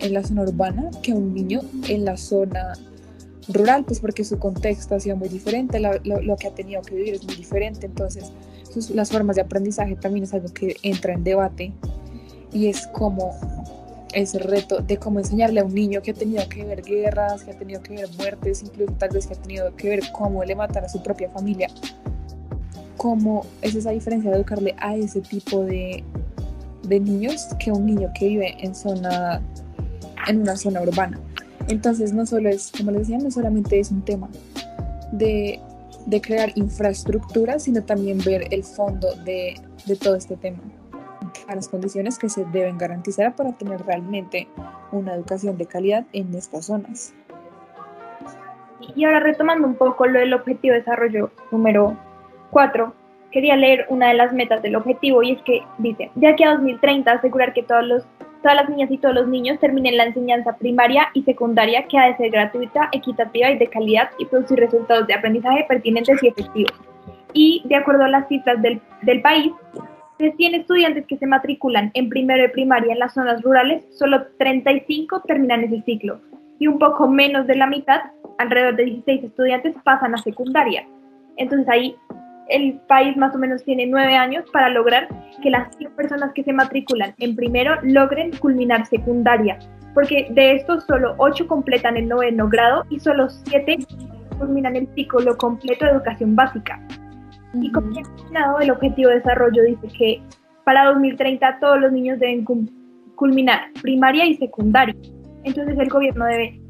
en 0.00 0.14
la 0.14 0.22
zona 0.22 0.42
urbana 0.42 0.90
que 1.02 1.12
a 1.12 1.14
un 1.14 1.34
niño 1.34 1.60
en 1.88 2.04
la 2.04 2.16
zona 2.16 2.72
rural, 3.48 3.84
pues 3.84 4.00
porque 4.00 4.24
su 4.24 4.38
contexto 4.38 4.94
ha 4.94 5.00
sido 5.00 5.16
muy 5.16 5.28
diferente, 5.28 5.80
lo, 5.80 5.92
lo, 6.04 6.36
que 6.36 6.48
ha 6.48 6.54
tenido 6.54 6.82
que 6.82 6.94
vivir 6.94 7.14
es 7.14 7.24
muy 7.24 7.34
diferente, 7.34 7.86
entonces 7.86 8.30
las 8.94 9.10
formas 9.10 9.36
de 9.36 9.42
aprendizaje 9.42 9.96
también 9.96 10.24
es 10.24 10.34
algo 10.34 10.52
que 10.52 10.76
entra 10.82 11.14
en 11.14 11.24
debate 11.24 11.72
y 12.58 12.66
es 12.66 12.88
como 12.88 13.36
ese 14.12 14.40
reto 14.40 14.80
de 14.80 14.96
cómo 14.96 15.20
enseñarle 15.20 15.60
a 15.60 15.64
un 15.64 15.72
niño 15.72 16.02
que 16.02 16.10
ha 16.10 16.14
tenido 16.14 16.48
que 16.48 16.64
ver 16.64 16.82
guerras, 16.82 17.44
que 17.44 17.52
ha 17.52 17.56
tenido 17.56 17.80
que 17.80 17.94
ver 17.94 18.08
muertes, 18.18 18.64
incluso 18.64 18.92
tal 18.94 19.10
vez 19.10 19.28
que 19.28 19.34
ha 19.34 19.36
tenido 19.36 19.76
que 19.76 19.90
ver 19.90 20.00
cómo 20.10 20.42
le 20.42 20.56
matan 20.56 20.84
a 20.84 20.88
su 20.88 21.00
propia 21.00 21.30
familia, 21.30 21.68
cómo 22.96 23.46
es 23.62 23.76
esa 23.76 23.90
diferencia 23.90 24.30
de 24.32 24.38
educarle 24.38 24.74
a 24.78 24.96
ese 24.96 25.20
tipo 25.20 25.62
de, 25.64 26.02
de 26.82 26.98
niños 26.98 27.46
que 27.60 27.70
un 27.70 27.86
niño 27.86 28.10
que 28.18 28.26
vive 28.26 28.56
en 28.58 28.74
zona 28.74 29.40
en 30.26 30.40
una 30.40 30.56
zona 30.56 30.82
urbana. 30.82 31.20
Entonces, 31.68 32.12
no 32.12 32.26
solo 32.26 32.48
es, 32.48 32.72
como 32.76 32.90
les 32.90 33.02
decía, 33.02 33.18
no 33.18 33.30
solamente 33.30 33.78
es 33.78 33.92
un 33.92 34.02
tema 34.02 34.28
de, 35.12 35.60
de 36.06 36.20
crear 36.20 36.50
infraestructura, 36.56 37.60
sino 37.60 37.84
también 37.84 38.18
ver 38.18 38.52
el 38.52 38.64
fondo 38.64 39.14
de, 39.24 39.54
de 39.86 39.96
todo 39.96 40.16
este 40.16 40.36
tema, 40.36 40.58
a 41.48 41.54
las 41.54 41.68
condiciones 41.68 42.18
que 42.18 42.28
se 42.28 42.44
deben 42.44 42.78
garantizar 42.78 43.34
para 43.34 43.52
tener 43.52 43.84
realmente 43.84 44.48
una 44.92 45.14
educación 45.14 45.56
de 45.56 45.66
calidad 45.66 46.04
en 46.12 46.34
estas 46.34 46.66
zonas. 46.66 47.14
Y 48.94 49.04
ahora 49.04 49.20
retomando 49.20 49.66
un 49.66 49.74
poco 49.74 50.06
lo 50.06 50.20
del 50.20 50.34
objetivo 50.34 50.74
de 50.74 50.80
desarrollo 50.80 51.30
número 51.50 51.96
4, 52.50 52.94
quería 53.30 53.56
leer 53.56 53.86
una 53.88 54.08
de 54.08 54.14
las 54.14 54.32
metas 54.32 54.62
del 54.62 54.76
objetivo 54.76 55.22
y 55.22 55.32
es 55.32 55.42
que 55.42 55.62
dice, 55.78 56.10
de 56.14 56.28
aquí 56.28 56.44
a 56.44 56.52
2030 56.52 57.10
asegurar 57.10 57.52
que 57.52 57.62
todos 57.62 57.84
los, 57.84 58.06
todas 58.42 58.56
las 58.56 58.68
niñas 58.68 58.90
y 58.90 58.98
todos 58.98 59.14
los 59.14 59.28
niños 59.28 59.58
terminen 59.58 59.96
la 59.96 60.04
enseñanza 60.04 60.56
primaria 60.56 61.08
y 61.12 61.22
secundaria 61.22 61.86
que 61.88 61.98
ha 61.98 62.06
de 62.06 62.16
ser 62.16 62.30
gratuita, 62.30 62.88
equitativa 62.92 63.50
y 63.50 63.58
de 63.58 63.66
calidad 63.66 64.10
y 64.18 64.26
producir 64.26 64.58
resultados 64.60 65.06
de 65.06 65.14
aprendizaje 65.14 65.64
pertinentes 65.68 66.22
y 66.22 66.28
efectivos. 66.28 66.72
Y 67.34 67.62
de 67.66 67.76
acuerdo 67.76 68.04
a 68.04 68.08
las 68.08 68.26
cifras 68.28 68.60
del, 68.62 68.80
del 69.02 69.20
país, 69.20 69.52
de 70.18 70.32
100 70.32 70.54
estudiantes 70.54 71.06
que 71.06 71.16
se 71.16 71.26
matriculan 71.26 71.90
en 71.94 72.08
primero 72.08 72.42
de 72.42 72.48
primaria 72.48 72.92
en 72.92 72.98
las 72.98 73.14
zonas 73.14 73.42
rurales, 73.42 73.84
solo 73.90 74.26
35 74.38 75.22
terminan 75.26 75.64
ese 75.64 75.82
ciclo 75.82 76.20
y 76.58 76.66
un 76.66 76.78
poco 76.78 77.08
menos 77.08 77.46
de 77.46 77.54
la 77.54 77.66
mitad, 77.66 78.00
alrededor 78.38 78.76
de 78.76 78.84
16 78.84 79.24
estudiantes, 79.24 79.74
pasan 79.84 80.14
a 80.14 80.18
secundaria. 80.18 80.86
Entonces 81.36 81.68
ahí 81.68 81.94
el 82.48 82.80
país 82.88 83.16
más 83.16 83.34
o 83.34 83.38
menos 83.38 83.62
tiene 83.64 83.86
nueve 83.86 84.16
años 84.16 84.44
para 84.52 84.70
lograr 84.70 85.08
que 85.42 85.50
las 85.50 85.74
100 85.76 85.92
personas 85.92 86.32
que 86.32 86.42
se 86.42 86.52
matriculan 86.52 87.14
en 87.18 87.36
primero 87.36 87.76
logren 87.82 88.32
culminar 88.38 88.86
secundaria, 88.86 89.58
porque 89.94 90.28
de 90.30 90.54
estos 90.54 90.84
solo 90.84 91.14
8 91.18 91.46
completan 91.46 91.96
el 91.96 92.08
noveno 92.08 92.48
grado 92.48 92.84
y 92.90 92.98
solo 92.98 93.28
7 93.28 93.78
culminan 94.38 94.76
el 94.76 94.88
ciclo 94.94 95.36
completo 95.36 95.84
de 95.84 95.92
educación 95.92 96.34
básica. 96.34 96.80
Y 97.54 97.72
como 97.72 97.88
mencionado, 97.88 98.60
el 98.60 98.70
objetivo 98.70 99.10
de 99.10 99.16
desarrollo 99.16 99.62
dice 99.62 99.88
que 99.96 100.22
para 100.64 100.84
2030 100.86 101.58
todos 101.60 101.80
los 101.80 101.92
niños 101.92 102.18
deben 102.18 102.44
culminar 103.14 103.72
primaria 103.80 104.26
y 104.26 104.36
secundaria. 104.36 104.94
Entonces 105.44 105.78
el 105.78 105.88
gobierno 105.88 106.26
debe 106.26 106.60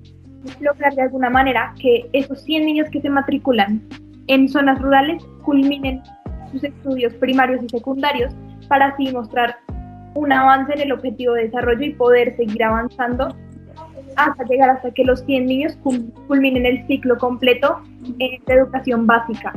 lograr 0.61 0.95
de 0.95 1.03
alguna 1.03 1.31
manera 1.31 1.75
que 1.81 2.09
esos 2.12 2.43
100 2.45 2.64
niños 2.64 2.88
que 2.91 3.01
se 3.01 3.11
matriculan 3.11 3.83
en 4.29 4.49
zonas 4.49 4.81
rurales 4.81 5.23
culminen 5.43 6.01
sus 6.53 6.62
estudios 6.62 7.12
primarios 7.14 7.62
y 7.64 7.69
secundarios 7.69 8.35
para 8.69 8.87
así 8.87 9.11
mostrar 9.12 9.57
un 10.14 10.33
avance 10.33 10.73
en 10.73 10.81
el 10.81 10.93
objetivo 10.93 11.35
de 11.35 11.45
desarrollo 11.45 11.85
y 11.85 11.95
poder 11.95 12.37
seguir 12.37 12.62
avanzando 12.62 13.35
hasta 14.17 14.45
llegar 14.45 14.71
hasta 14.71 14.91
que 14.91 15.05
los 15.05 15.21
100 15.25 15.47
niños 15.47 15.79
culminen 16.27 16.67
el 16.67 16.87
ciclo 16.87 17.17
completo 17.19 17.81
de 18.01 18.41
educación 18.47 19.07
básica. 19.07 19.53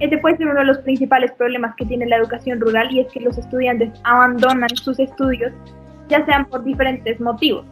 Este 0.00 0.18
puede 0.18 0.36
ser 0.36 0.46
uno 0.46 0.60
de 0.60 0.66
los 0.66 0.78
principales 0.78 1.32
problemas 1.32 1.74
que 1.76 1.84
tiene 1.84 2.06
la 2.06 2.16
educación 2.16 2.60
rural 2.60 2.92
y 2.92 3.00
es 3.00 3.12
que 3.12 3.20
los 3.20 3.36
estudiantes 3.36 3.90
abandonan 4.04 4.68
sus 4.76 4.98
estudios 4.98 5.52
ya 6.08 6.24
sean 6.24 6.46
por 6.46 6.64
diferentes 6.64 7.20
motivos. 7.20 7.66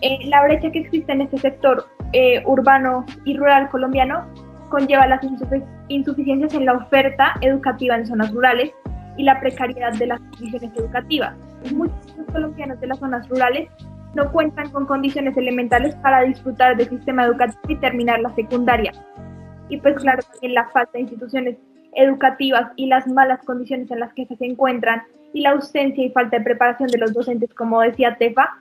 Eh, 0.00 0.18
la 0.26 0.42
brecha 0.44 0.70
que 0.70 0.80
existe 0.80 1.12
en 1.12 1.22
este 1.22 1.38
sector 1.38 1.86
eh, 2.12 2.42
urbano 2.46 3.04
y 3.24 3.36
rural 3.36 3.68
colombiano 3.70 4.26
conlleva 4.68 5.06
las 5.06 5.20
insuficiencias 5.88 6.54
en 6.54 6.64
la 6.64 6.72
oferta 6.74 7.34
educativa 7.42 7.96
en 7.96 8.06
zonas 8.06 8.32
rurales 8.32 8.72
y 9.18 9.24
la 9.24 9.38
precariedad 9.40 9.92
de 9.92 10.06
las 10.06 10.20
condiciones 10.20 10.70
educativas. 10.76 11.36
Muchos 11.74 11.94
colombianos 12.32 12.80
de 12.80 12.86
las 12.86 12.98
zonas 12.98 13.28
rurales 13.28 13.68
no 14.14 14.30
cuentan 14.32 14.70
con 14.70 14.86
condiciones 14.86 15.36
elementales 15.36 15.94
para 15.96 16.22
disfrutar 16.22 16.76
del 16.76 16.88
sistema 16.88 17.24
educativo 17.24 17.60
y 17.68 17.76
terminar 17.76 18.20
la 18.20 18.34
secundaria. 18.34 18.92
Y 19.68 19.78
pues 19.78 19.96
claro, 19.96 20.22
también 20.22 20.54
la 20.54 20.68
falta 20.70 20.92
de 20.94 21.00
instituciones 21.00 21.56
educativas 21.94 22.72
y 22.76 22.86
las 22.86 23.06
malas 23.06 23.40
condiciones 23.44 23.90
en 23.90 24.00
las 24.00 24.12
que 24.14 24.26
se 24.26 24.44
encuentran 24.44 25.02
y 25.32 25.40
la 25.40 25.50
ausencia 25.50 26.04
y 26.04 26.10
falta 26.10 26.38
de 26.38 26.44
preparación 26.44 26.88
de 26.88 26.98
los 26.98 27.12
docentes, 27.12 27.52
como 27.54 27.80
decía 27.80 28.16
Tefa, 28.18 28.58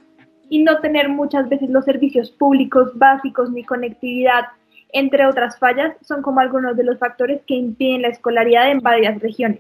y 0.50 0.64
no 0.64 0.80
tener 0.80 1.10
muchas 1.10 1.48
veces 1.50 1.70
los 1.70 1.86
servicios 1.86 2.32
públicos 2.32 2.92
básicos 2.96 3.52
ni 3.52 3.64
conectividad 3.64 4.46
entre 4.94 5.26
otras 5.26 5.58
fallas, 5.58 5.96
son 6.02 6.22
como 6.22 6.40
algunos 6.40 6.76
de 6.76 6.84
los 6.84 7.00
factores 7.00 7.42
que 7.48 7.56
impiden 7.56 8.02
la 8.02 8.10
escolaridad 8.10 8.70
en 8.72 8.80
varias 8.80 9.20
regiones. 9.22 9.60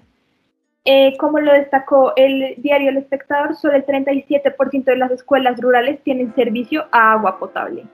Eh, 0.83 1.15
como 1.17 1.39
lo 1.39 1.53
destacó 1.53 2.13
el 2.15 2.55
diario 2.57 2.89
El 2.89 2.97
Espectador, 2.97 3.55
solo 3.55 3.75
el 3.75 3.85
37% 3.85 4.83
de 4.83 4.95
las 4.95 5.11
escuelas 5.11 5.59
rurales 5.61 6.01
tienen 6.03 6.33
servicio 6.33 6.85
a 6.91 7.13
agua 7.13 7.37
potable. 7.37 7.85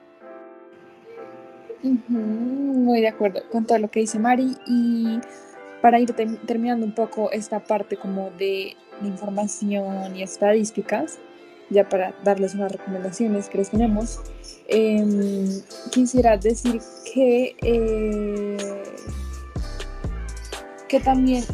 muy 1.83 3.01
de 3.01 3.09
acuerdo 3.09 3.41
con 3.51 3.65
todo 3.65 3.77
lo 3.77 3.89
que 3.89 3.99
dice 3.99 4.19
Mari 4.19 4.55
y 4.65 5.19
para 5.87 6.01
ir 6.01 6.11
terminando 6.45 6.85
un 6.85 6.91
poco 6.91 7.31
esta 7.31 7.63
parte 7.63 7.95
como 7.95 8.29
de 8.31 8.75
información 9.03 10.17
y 10.17 10.21
estadísticas, 10.21 11.17
ya 11.69 11.87
para 11.87 12.13
darles 12.25 12.55
unas 12.55 12.73
recomendaciones 12.73 13.47
que 13.47 13.59
les 13.59 13.69
tenemos, 13.69 14.19
em, 14.67 15.47
quisiera 15.89 16.35
decir 16.35 16.81
que, 17.05 17.55
eh, 17.61 18.57
que 20.89 20.99
también 20.99 21.45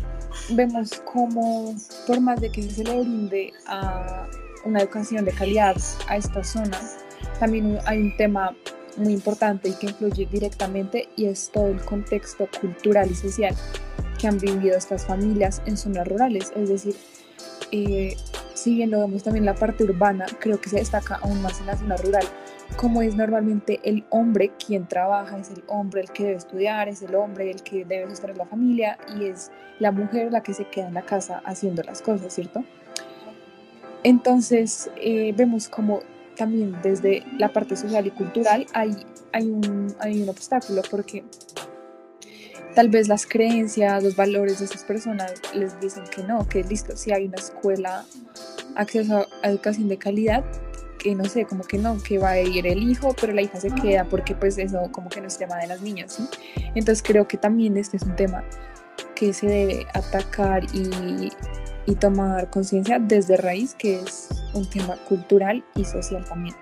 vemos 0.50 1.00
como, 1.02 1.76
por 2.08 2.20
más 2.20 2.42
de 2.42 2.52
que 2.52 2.64
se 2.64 2.84
le 2.84 3.02
brinde 3.02 3.54
a 3.68 4.28
una 4.66 4.80
educación 4.80 5.26
de 5.26 5.32
calidad 5.32 5.76
a 6.08 6.18
estas 6.18 6.54
zonas, 6.54 6.98
también 7.40 7.78
hay 7.86 8.00
un 8.00 8.18
tema 8.18 8.56
muy 8.98 9.14
importante 9.14 9.70
y 9.70 9.74
que 9.74 9.86
influye 9.86 10.26
directamente 10.26 11.08
y 11.16 11.26
es 11.26 11.52
todo 11.52 11.68
el 11.68 11.82
contexto 11.82 12.48
cultural 12.60 13.12
y 13.12 13.14
social 13.14 13.56
que 14.24 14.30
han 14.30 14.38
vivido 14.38 14.78
estas 14.78 15.06
familias 15.06 15.62
en 15.66 15.76
zonas 15.76 16.08
rurales. 16.08 16.54
Es 16.56 16.70
decir, 16.70 16.96
eh, 17.74 18.16
si 18.54 18.74
bien 18.74 18.90
lo 18.90 19.02
vemos 19.02 19.22
también 19.22 19.44
en 19.44 19.48
la 19.48 19.56
parte 19.56 19.84
urbana, 19.84 20.26
creo 20.40 20.62
que 20.62 20.70
se 20.70 20.78
destaca 20.78 21.16
aún 21.16 21.42
más 21.42 21.60
en 21.60 21.66
la 21.66 21.76
zona 21.76 21.98
rural, 21.98 22.24
como 22.78 23.02
es 23.02 23.18
normalmente 23.18 23.82
el 23.84 24.06
hombre 24.12 24.54
quien 24.66 24.88
trabaja, 24.88 25.38
es 25.38 25.50
el 25.50 25.62
hombre 25.68 26.00
el 26.00 26.12
que 26.12 26.24
debe 26.24 26.38
estudiar, 26.38 26.88
es 26.88 27.02
el 27.02 27.16
hombre 27.16 27.52
el 27.52 27.64
que 27.64 27.84
debe 27.84 28.10
sostener 28.12 28.38
la 28.38 28.46
familia 28.46 28.98
y 29.20 29.26
es 29.26 29.52
la 29.80 29.92
mujer 29.92 30.32
la 30.32 30.42
que 30.42 30.54
se 30.54 30.70
queda 30.70 30.88
en 30.88 30.94
la 30.94 31.02
casa 31.02 31.42
haciendo 31.44 31.84
las 31.84 32.02
cosas, 32.02 32.34
¿cierto? 32.34 32.64
Entonces 34.04 34.90
eh, 34.96 35.34
vemos 35.36 35.68
como 35.68 36.00
también 36.38 36.78
desde 36.82 37.26
la 37.38 37.52
parte 37.52 37.76
social 37.76 38.08
y 38.08 38.12
cultural 38.12 38.68
hay, 38.74 38.96
hay, 39.34 39.50
un, 39.50 39.94
hay 40.00 40.24
un 40.24 40.30
obstáculo 40.30 40.82
porque 40.90 41.26
tal 42.74 42.90
vez 42.90 43.08
las 43.08 43.26
creencias, 43.26 44.04
los 44.04 44.16
valores 44.16 44.60
de 44.60 44.66
esas 44.66 44.84
personas 44.84 45.34
les 45.54 45.80
dicen 45.80 46.04
que 46.14 46.24
no, 46.24 46.48
que 46.48 46.64
listo, 46.64 46.96
si 46.96 47.12
hay 47.12 47.26
una 47.26 47.38
escuela, 47.38 48.06
acceso 48.76 49.28
a 49.42 49.50
educación 49.50 49.88
de 49.88 49.98
calidad, 49.98 50.44
que 50.98 51.16
no 51.16 51.26
sé, 51.26 51.46
como 51.46 51.64
que 51.64 51.78
no, 51.78 52.02
que 52.02 52.18
va 52.18 52.32
a 52.32 52.40
ir 52.40 52.66
el 52.66 52.90
hijo, 52.90 53.16
pero 53.20 53.34
la 53.34 53.42
hija 53.42 53.60
se 53.60 53.70
queda 53.72 54.06
porque 54.06 54.36
pues 54.36 54.58
eso 54.58 54.90
como 54.92 55.10
que 55.10 55.22
no 55.22 55.28
es 55.28 55.38
tema 55.38 55.58
de 55.58 55.68
las 55.68 55.82
niñas, 55.82 56.14
¿sí? 56.14 56.28
Entonces 56.76 57.04
creo 57.06 57.28
que 57.28 57.38
también 57.38 57.78
este 57.78 57.98
es 57.98 58.04
un 58.04 58.16
tema 58.16 58.44
que 59.16 59.34
se 59.34 59.48
debe 59.48 59.86
atacar 59.94 60.64
y, 60.74 61.32
y 61.86 61.96
tomar 61.96 62.50
conciencia 62.50 63.00
desde 63.00 63.38
raíz, 63.38 63.76
que 63.76 64.00
es 64.00 64.30
un 64.54 64.70
tema 64.70 64.96
cultural 65.08 65.64
y 65.76 65.84
social 65.84 66.24
también. 66.26 66.56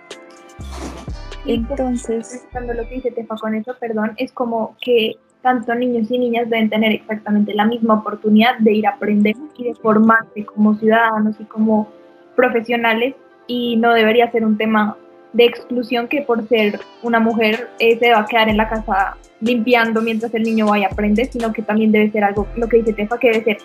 Entonces, 1.45 2.45
cuando 2.51 2.73
lo 2.73 2.87
que 2.87 2.95
dice 2.95 3.11
Tefa 3.11 3.35
con 3.35 3.55
eso, 3.55 3.75
perdón, 3.79 4.13
es 4.17 4.31
como 4.31 4.75
que 4.81 5.17
tanto 5.41 5.73
niños 5.75 6.09
y 6.11 6.19
niñas 6.19 6.49
deben 6.49 6.69
tener 6.69 6.91
exactamente 6.91 7.53
la 7.53 7.65
misma 7.65 7.95
oportunidad 7.95 8.57
de 8.59 8.73
ir 8.73 8.87
a 8.87 8.91
aprender 8.91 9.35
y 9.57 9.63
de 9.65 9.75
formarse 9.75 10.45
como 10.45 10.75
ciudadanos 10.75 11.35
y 11.39 11.45
como 11.45 11.89
profesionales 12.35 13.15
y 13.47 13.75
no 13.77 13.93
debería 13.93 14.31
ser 14.31 14.45
un 14.45 14.57
tema 14.57 14.97
de 15.33 15.45
exclusión 15.45 16.07
que 16.07 16.21
por 16.21 16.47
ser 16.47 16.79
una 17.03 17.19
mujer 17.19 17.69
eh, 17.79 17.97
se 17.97 18.11
va 18.11 18.19
a 18.19 18.25
quedar 18.25 18.49
en 18.49 18.57
la 18.57 18.67
casa 18.67 19.17
limpiando 19.39 20.01
mientras 20.01 20.33
el 20.33 20.43
niño 20.43 20.67
vaya 20.67 20.87
a 20.87 20.91
aprender, 20.91 21.27
sino 21.31 21.51
que 21.51 21.61
también 21.61 21.91
debe 21.91 22.11
ser 22.11 22.23
algo, 22.23 22.47
lo 22.55 22.67
que 22.67 22.77
dice 22.77 22.93
Tefa, 22.93 23.17
que 23.17 23.31
debe 23.31 23.43
ser 23.43 23.57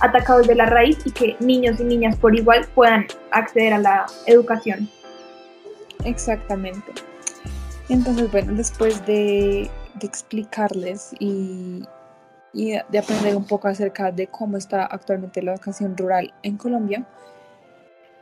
atacado 0.00 0.40
desde 0.40 0.54
la 0.54 0.66
raíz 0.66 0.98
y 1.04 1.10
que 1.10 1.36
niños 1.40 1.78
y 1.78 1.84
niñas 1.84 2.16
por 2.16 2.34
igual 2.34 2.66
puedan 2.74 3.06
acceder 3.30 3.74
a 3.74 3.78
la 3.78 4.06
educación. 4.26 4.88
Exactamente. 6.04 6.92
Entonces, 7.88 8.30
bueno, 8.32 8.54
después 8.54 9.04
de 9.06 9.70
de 9.94 10.06
explicarles 10.06 11.12
y, 11.18 11.84
y 12.52 12.72
de 12.88 12.98
aprender 12.98 13.36
un 13.36 13.44
poco 13.44 13.68
acerca 13.68 14.10
de 14.10 14.26
cómo 14.26 14.56
está 14.56 14.86
actualmente 14.86 15.42
la 15.42 15.52
educación 15.52 15.96
rural 15.96 16.32
en 16.42 16.56
Colombia, 16.56 17.06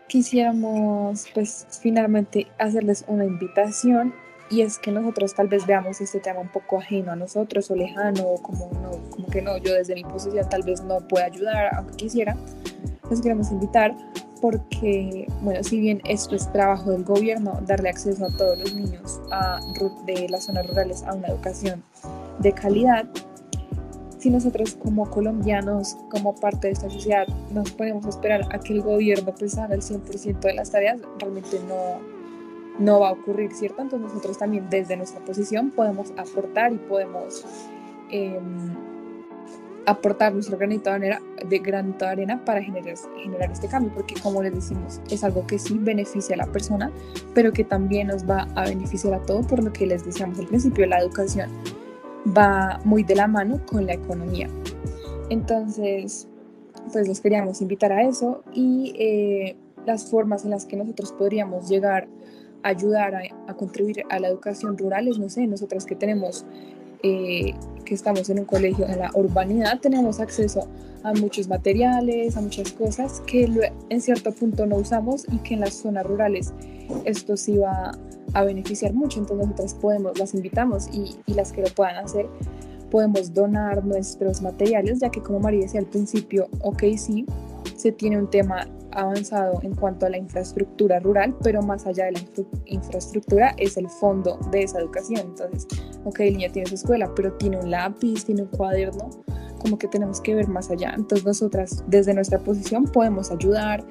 quisiéramos 0.09 1.27
pues 1.35 1.67
finalmente 1.81 2.49
hacerles 2.59 3.05
una 3.07 3.25
invitación 3.25 4.15
y 4.51 4.63
es 4.63 4.79
que 4.79 4.91
nosotros 4.91 5.35
tal 5.35 5.49
vez 5.49 5.67
veamos 5.67 6.01
este 6.01 6.21
tema 6.21 6.41
un 6.41 6.49
poco 6.49 6.79
ajeno 6.79 7.13
a 7.13 7.17
nosotros 7.17 7.71
o 7.71 7.77
lejano 7.77 8.23
o 8.23 8.43
como, 8.43 8.71
no, 8.81 9.11
como 9.11 9.29
que 9.29 9.43
no, 9.43 9.59
yo 9.59 9.75
desde 9.75 9.95
mi 9.95 10.05
posición 10.05 10.49
tal 10.49 10.63
vez 10.63 10.83
no 10.83 11.07
pueda 11.07 11.27
ayudar 11.27 11.75
aunque 11.75 11.97
quisiera. 11.97 12.35
Nos 13.11 13.21
queremos 13.21 13.51
invitar 13.51 13.95
porque, 14.41 15.27
bueno, 15.43 15.63
si 15.63 15.81
bien 15.81 16.01
esto 16.05 16.35
es 16.37 16.51
trabajo 16.53 16.91
del 16.91 17.05
gobierno, 17.05 17.61
darle 17.67 17.91
acceso 17.91 18.27
a 18.27 18.31
todos 18.31 18.59
los 18.59 18.75
niños 18.75 19.21
de 20.07 20.29
las 20.29 20.45
zonas 20.45 20.67
rurales 20.67 21.03
a 21.05 21.15
una 21.15 21.29
educación 21.29 21.83
de 22.39 22.53
calidad, 22.53 23.09
si 24.19 24.31
nosotros 24.31 24.75
como 24.75 25.09
colombianos, 25.09 25.97
como 26.11 26.35
parte 26.35 26.69
de 26.69 26.73
esta 26.73 26.91
sociedad, 26.91 27.27
nos 27.53 27.71
ponemos 27.71 28.05
a 28.05 28.09
esperar 28.09 28.43
a 28.53 28.59
que 28.59 28.73
el 28.73 28.83
gobierno 28.83 29.33
pues 29.39 29.57
haga 29.59 29.75
el 29.75 29.83
100% 29.83 30.41
de 30.41 30.55
las 30.55 30.71
tareas, 30.71 30.99
realmente 31.19 31.61
no, 31.69 32.01
no 32.79 33.01
va 33.01 33.11
a 33.11 33.13
ocurrir, 33.13 33.53
¿cierto? 33.53 33.83
Entonces 33.83 34.09
nosotros 34.09 34.39
también 34.39 34.69
desde 34.71 34.97
nuestra 34.97 35.25
posición 35.25 35.71
podemos 35.71 36.13
aportar 36.17 36.73
y 36.73 36.79
podemos 36.79 37.45
em, 38.11 38.98
aportar 39.89 40.35
nuestro 40.35 40.59
granito 40.59 40.91
de 40.91 40.97
arena, 40.97 41.23
de 41.49 41.59
granito 41.59 42.05
de 42.05 42.11
arena 42.11 42.45
para 42.45 42.63
generar, 42.63 42.95
generar 43.23 43.51
este 43.51 43.69
cambio, 43.69 43.91
porque 43.95 44.15
como 44.23 44.43
les 44.43 44.55
decimos, 44.55 45.01
es 45.11 45.25
algo 45.25 45.47
que 45.47 45.59
sí 45.59 45.79
beneficia 45.79 46.35
a 46.35 46.39
la 46.39 46.47
persona, 46.47 46.93
pero 47.35 47.53
que 47.53 47.65
también 47.65 48.09
nos 48.09 48.29
va 48.29 48.47
a 48.55 48.65
beneficiar 48.65 49.15
a 49.15 49.23
todos, 49.23 49.47
por 49.47 49.63
lo 49.63 49.73
que 49.73 49.87
les 49.87 50.05
decíamos 50.05 50.39
al 50.39 50.47
principio, 50.47 50.87
la 50.87 50.99
educación 50.99 51.51
va 52.37 52.81
muy 52.85 53.03
de 53.03 53.17
la 53.17 53.27
mano 53.27 53.65
con 53.65 53.87
la 53.87 53.95
economía. 53.95 54.49
Entonces, 55.31 56.29
pues 56.93 57.09
los 57.09 57.21
queríamos 57.21 57.63
invitar 57.63 57.93
a 57.93 58.03
eso 58.03 58.43
y 58.53 58.95
eh, 58.99 59.57
las 59.87 60.11
formas 60.11 60.45
en 60.45 60.51
las 60.51 60.67
que 60.67 60.77
nosotros 60.77 61.13
podríamos 61.13 61.69
llegar 61.69 62.09
a 62.63 62.69
ayudar 62.69 63.15
a, 63.47 63.55
contribuir 63.55 64.03
a 64.11 64.19
la 64.19 64.29
educación 64.29 64.77
rural 64.77 65.09
es, 65.09 65.19
no 65.19 65.29
sé, 65.29 65.47
nosotras 65.47 65.87
que 65.87 65.95
tenemos, 65.95 66.45
eh, 67.03 67.55
que 67.85 67.95
estamos 67.95 68.29
en 68.31 68.41
un 68.41 68.45
colegio 68.45 68.87
en 68.87 68.99
la 68.99 69.11
urbanidad, 69.15 69.81
tenemos 69.81 70.21
acceso 70.21 70.69
a 71.03 71.13
muchos 71.15 71.49
materiales, 71.49 72.37
a 72.37 72.41
muchas 72.41 72.73
cosas 72.73 73.23
que 73.27 73.49
en 73.89 74.01
cierto 74.01 74.33
punto 74.33 74.67
no 74.67 74.77
usamos 74.77 75.25
y 75.31 75.39
que 75.39 75.55
en 75.55 75.61
las 75.61 75.75
zonas 75.75 76.05
rurales 76.05 76.53
esto 77.05 77.37
sí 77.37 77.57
va 77.57 77.93
a 78.35 78.45
beneficiar 78.45 78.93
mucho. 78.93 79.21
Entonces 79.21 79.47
nosotras 79.47 79.75
podemos, 79.75 80.19
las 80.19 80.35
invitamos 80.35 80.89
y, 80.93 81.17
y 81.27 81.35
las 81.35 81.53
que 81.53 81.63
lo 81.63 81.69
puedan 81.69 81.97
hacer, 81.97 82.27
podemos 82.91 83.33
donar 83.33 83.85
nuestros 83.85 84.43
materiales, 84.43 85.01
ya 85.01 85.11
que 85.11 85.23
como 85.23 85.41
María 85.41 85.61
decía 85.63 85.81
al 85.81 85.87
principio, 85.87 86.49
ok, 86.61 86.83
sí, 86.97 87.27
se 87.77 87.93
tiene 87.93 88.19
un 88.19 88.29
tema 88.29 88.67
avanzado 88.93 89.61
en 89.63 89.75
cuanto 89.75 90.07
a 90.07 90.11
la 90.11 90.19
infraestructura 90.19 90.99
rural, 91.01 91.37
pero 91.43 91.63
más 91.63 91.87
allá 91.87 92.07
de 92.07 92.13
la 92.13 92.21
infraestructura 92.67 93.55
es 93.59 93.77
el 93.77 93.89
fondo 93.89 94.39
de 94.51 94.63
esa 94.63 94.81
educación. 94.81 95.21
Entonces, 95.21 95.67
ok, 96.05 96.21
el 96.21 96.37
niño 96.39 96.53
tiene 96.53 96.69
su 96.69 96.75
escuela, 96.75 97.11
pero 97.15 97.33
tiene 97.35 97.59
un 97.59 97.71
lápiz, 97.71 98.25
tiene 98.25 98.43
un 98.43 98.49
cuaderno, 98.49 99.11
como 99.59 99.79
que 99.79 99.89
tenemos 99.89 100.21
que 100.21 100.35
ver 100.35 100.49
más 100.49 100.71
allá. 100.71 100.93
Entonces 100.97 101.25
nosotras 101.25 101.85
desde 101.87 102.15
nuestra 102.15 102.39
posición 102.39 102.85
podemos 102.85 103.31
ayudar, 103.31 103.85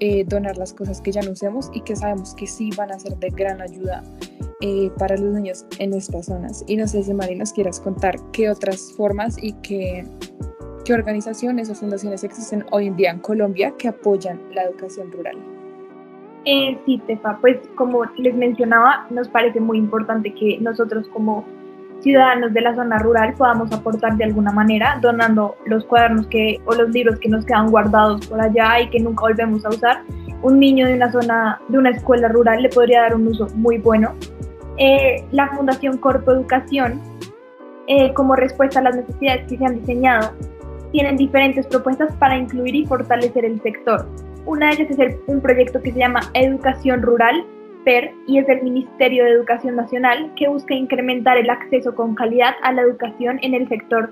eh, 0.00 0.24
donar 0.24 0.58
las 0.58 0.72
cosas 0.72 1.00
que 1.00 1.12
ya 1.12 1.22
no 1.22 1.32
usemos 1.32 1.70
y 1.72 1.80
que 1.80 1.96
sabemos 1.96 2.34
que 2.34 2.46
sí 2.46 2.70
van 2.76 2.92
a 2.92 2.98
ser 2.98 3.16
de 3.18 3.30
gran 3.30 3.60
ayuda 3.60 4.02
eh, 4.60 4.90
para 4.98 5.16
los 5.16 5.34
niños 5.34 5.66
en 5.78 5.94
estas 5.94 6.26
zonas. 6.26 6.64
Y 6.66 6.76
no 6.76 6.86
sé 6.88 7.02
si 7.02 7.14
Mari 7.14 7.36
nos 7.36 7.52
quieras 7.52 7.80
contar 7.80 8.16
qué 8.32 8.50
otras 8.50 8.92
formas 8.96 9.36
y 9.40 9.52
qué, 9.54 10.04
qué 10.84 10.94
organizaciones 10.94 11.70
o 11.70 11.74
fundaciones 11.74 12.24
existen 12.24 12.64
hoy 12.70 12.86
en 12.86 12.96
día 12.96 13.10
en 13.10 13.18
Colombia 13.18 13.72
que 13.78 13.88
apoyan 13.88 14.40
la 14.54 14.64
educación 14.64 15.10
rural. 15.10 15.36
Eh, 16.44 16.78
sí, 16.84 17.00
Tefa, 17.06 17.38
pues 17.40 17.56
como 17.74 18.04
les 18.18 18.34
mencionaba, 18.34 19.06
nos 19.10 19.28
parece 19.28 19.60
muy 19.60 19.78
importante 19.78 20.34
que 20.34 20.58
nosotros 20.60 21.08
como 21.08 21.44
ciudadanos 22.00 22.52
de 22.52 22.60
la 22.60 22.74
zona 22.74 22.98
rural 22.98 23.32
podamos 23.32 23.72
aportar 23.72 24.16
de 24.18 24.24
alguna 24.24 24.52
manera, 24.52 24.98
donando 25.00 25.56
los 25.64 25.86
cuadernos 25.86 26.26
que, 26.26 26.60
o 26.66 26.74
los 26.74 26.90
libros 26.90 27.18
que 27.18 27.30
nos 27.30 27.46
quedan 27.46 27.70
guardados 27.70 28.26
por 28.26 28.40
allá 28.40 28.80
y 28.80 28.90
que 28.90 29.00
nunca 29.00 29.22
volvemos 29.22 29.64
a 29.64 29.70
usar. 29.70 30.02
Un 30.42 30.58
niño 30.58 30.86
de 30.86 30.94
una 30.94 31.10
zona, 31.10 31.60
de 31.68 31.78
una 31.78 31.90
escuela 31.90 32.28
rural 32.28 32.62
le 32.62 32.68
podría 32.68 33.00
dar 33.02 33.14
un 33.14 33.26
uso 33.26 33.48
muy 33.54 33.78
bueno. 33.78 34.12
Eh, 34.76 35.24
la 35.30 35.48
Fundación 35.48 35.96
Corpo 35.96 36.32
Educación, 36.32 37.00
eh, 37.86 38.12
como 38.12 38.36
respuesta 38.36 38.80
a 38.80 38.82
las 38.82 38.96
necesidades 38.96 39.46
que 39.48 39.56
se 39.56 39.64
han 39.64 39.80
diseñado, 39.80 40.32
tienen 40.94 41.16
diferentes 41.16 41.66
propuestas 41.66 42.14
para 42.18 42.38
incluir 42.38 42.72
y 42.76 42.86
fortalecer 42.86 43.44
el 43.44 43.60
sector. 43.62 44.06
Una 44.46 44.68
de 44.68 44.84
ellas 44.84 44.96
es 44.96 45.16
un 45.26 45.40
proyecto 45.40 45.82
que 45.82 45.90
se 45.90 45.98
llama 45.98 46.20
Educación 46.34 47.02
Rural, 47.02 47.44
y 48.26 48.38
es 48.38 48.46
del 48.46 48.62
Ministerio 48.62 49.24
de 49.24 49.30
Educación 49.32 49.76
Nacional 49.76 50.32
que 50.36 50.48
busca 50.48 50.72
incrementar 50.72 51.36
el 51.36 51.50
acceso 51.50 51.94
con 51.94 52.14
calidad 52.14 52.54
a 52.62 52.72
la 52.72 52.80
educación 52.80 53.38
en 53.42 53.52
el 53.52 53.68
sector 53.68 54.10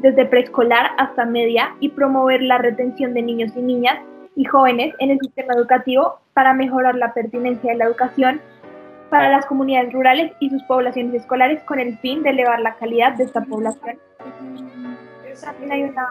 desde 0.00 0.26
preescolar 0.26 0.90
hasta 0.98 1.24
media 1.24 1.76
y 1.78 1.90
promover 1.90 2.42
la 2.42 2.58
retención 2.58 3.14
de 3.14 3.22
niños 3.22 3.52
y 3.54 3.62
niñas 3.62 3.98
y 4.34 4.44
jóvenes 4.46 4.94
en 4.98 5.10
el 5.10 5.20
sistema 5.20 5.54
educativo 5.54 6.18
para 6.32 6.54
mejorar 6.54 6.96
la 6.96 7.14
pertinencia 7.14 7.70
de 7.70 7.78
la 7.78 7.84
educación 7.84 8.40
para 9.10 9.30
las 9.30 9.46
comunidades 9.46 9.92
rurales 9.92 10.32
y 10.40 10.50
sus 10.50 10.62
poblaciones 10.64 11.14
escolares 11.14 11.62
con 11.64 11.78
el 11.78 11.96
fin 11.98 12.24
de 12.24 12.30
elevar 12.30 12.60
la 12.60 12.74
calidad 12.74 13.12
de 13.12 13.24
esta 13.24 13.42
población. 13.42 13.96
También 15.42 15.72
hay 15.72 15.82
una 15.84 16.08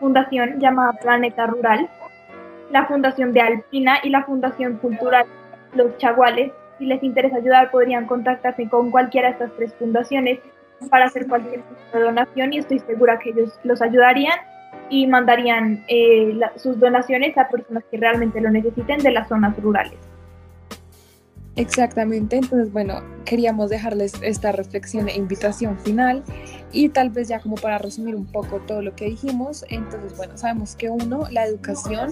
fundación 0.00 0.58
llamada 0.58 0.92
Planeta 0.94 1.46
Rural, 1.46 1.88
la 2.70 2.86
Fundación 2.86 3.32
de 3.32 3.40
Alpina 3.40 3.98
y 4.02 4.10
la 4.10 4.24
Fundación 4.24 4.78
Cultural 4.78 5.26
los 5.74 5.96
chaguales. 5.98 6.52
Si 6.78 6.86
les 6.86 7.02
interesa 7.02 7.36
ayudar, 7.36 7.70
podrían 7.70 8.06
contactarse 8.06 8.68
con 8.68 8.90
cualquiera 8.90 9.28
de 9.28 9.32
estas 9.34 9.52
tres 9.56 9.74
fundaciones 9.74 10.40
para 10.90 11.06
hacer 11.06 11.28
cualquier 11.28 11.62
donación 11.92 12.52
y 12.52 12.58
estoy 12.58 12.80
segura 12.80 13.18
que 13.18 13.30
ellos 13.30 13.58
los 13.62 13.80
ayudarían 13.80 14.38
y 14.88 15.06
mandarían 15.06 15.84
eh, 15.88 16.38
sus 16.56 16.78
donaciones 16.78 17.36
a 17.38 17.48
personas 17.48 17.84
que 17.90 17.98
realmente 17.98 18.40
lo 18.40 18.50
necesiten 18.50 18.98
de 18.98 19.12
las 19.12 19.28
zonas 19.28 19.56
rurales. 19.60 19.98
Exactamente, 21.54 22.36
entonces 22.36 22.72
bueno, 22.72 23.02
queríamos 23.26 23.68
dejarles 23.68 24.14
esta 24.22 24.52
reflexión 24.52 25.10
e 25.10 25.16
invitación 25.16 25.78
final 25.80 26.24
y 26.72 26.88
tal 26.88 27.10
vez 27.10 27.28
ya 27.28 27.40
como 27.40 27.56
para 27.56 27.76
resumir 27.76 28.14
un 28.14 28.24
poco 28.24 28.60
todo 28.60 28.80
lo 28.80 28.96
que 28.96 29.04
dijimos, 29.04 29.62
entonces 29.68 30.16
bueno, 30.16 30.38
sabemos 30.38 30.74
que 30.76 30.88
uno, 30.88 31.28
la 31.30 31.44
educación 31.44 32.10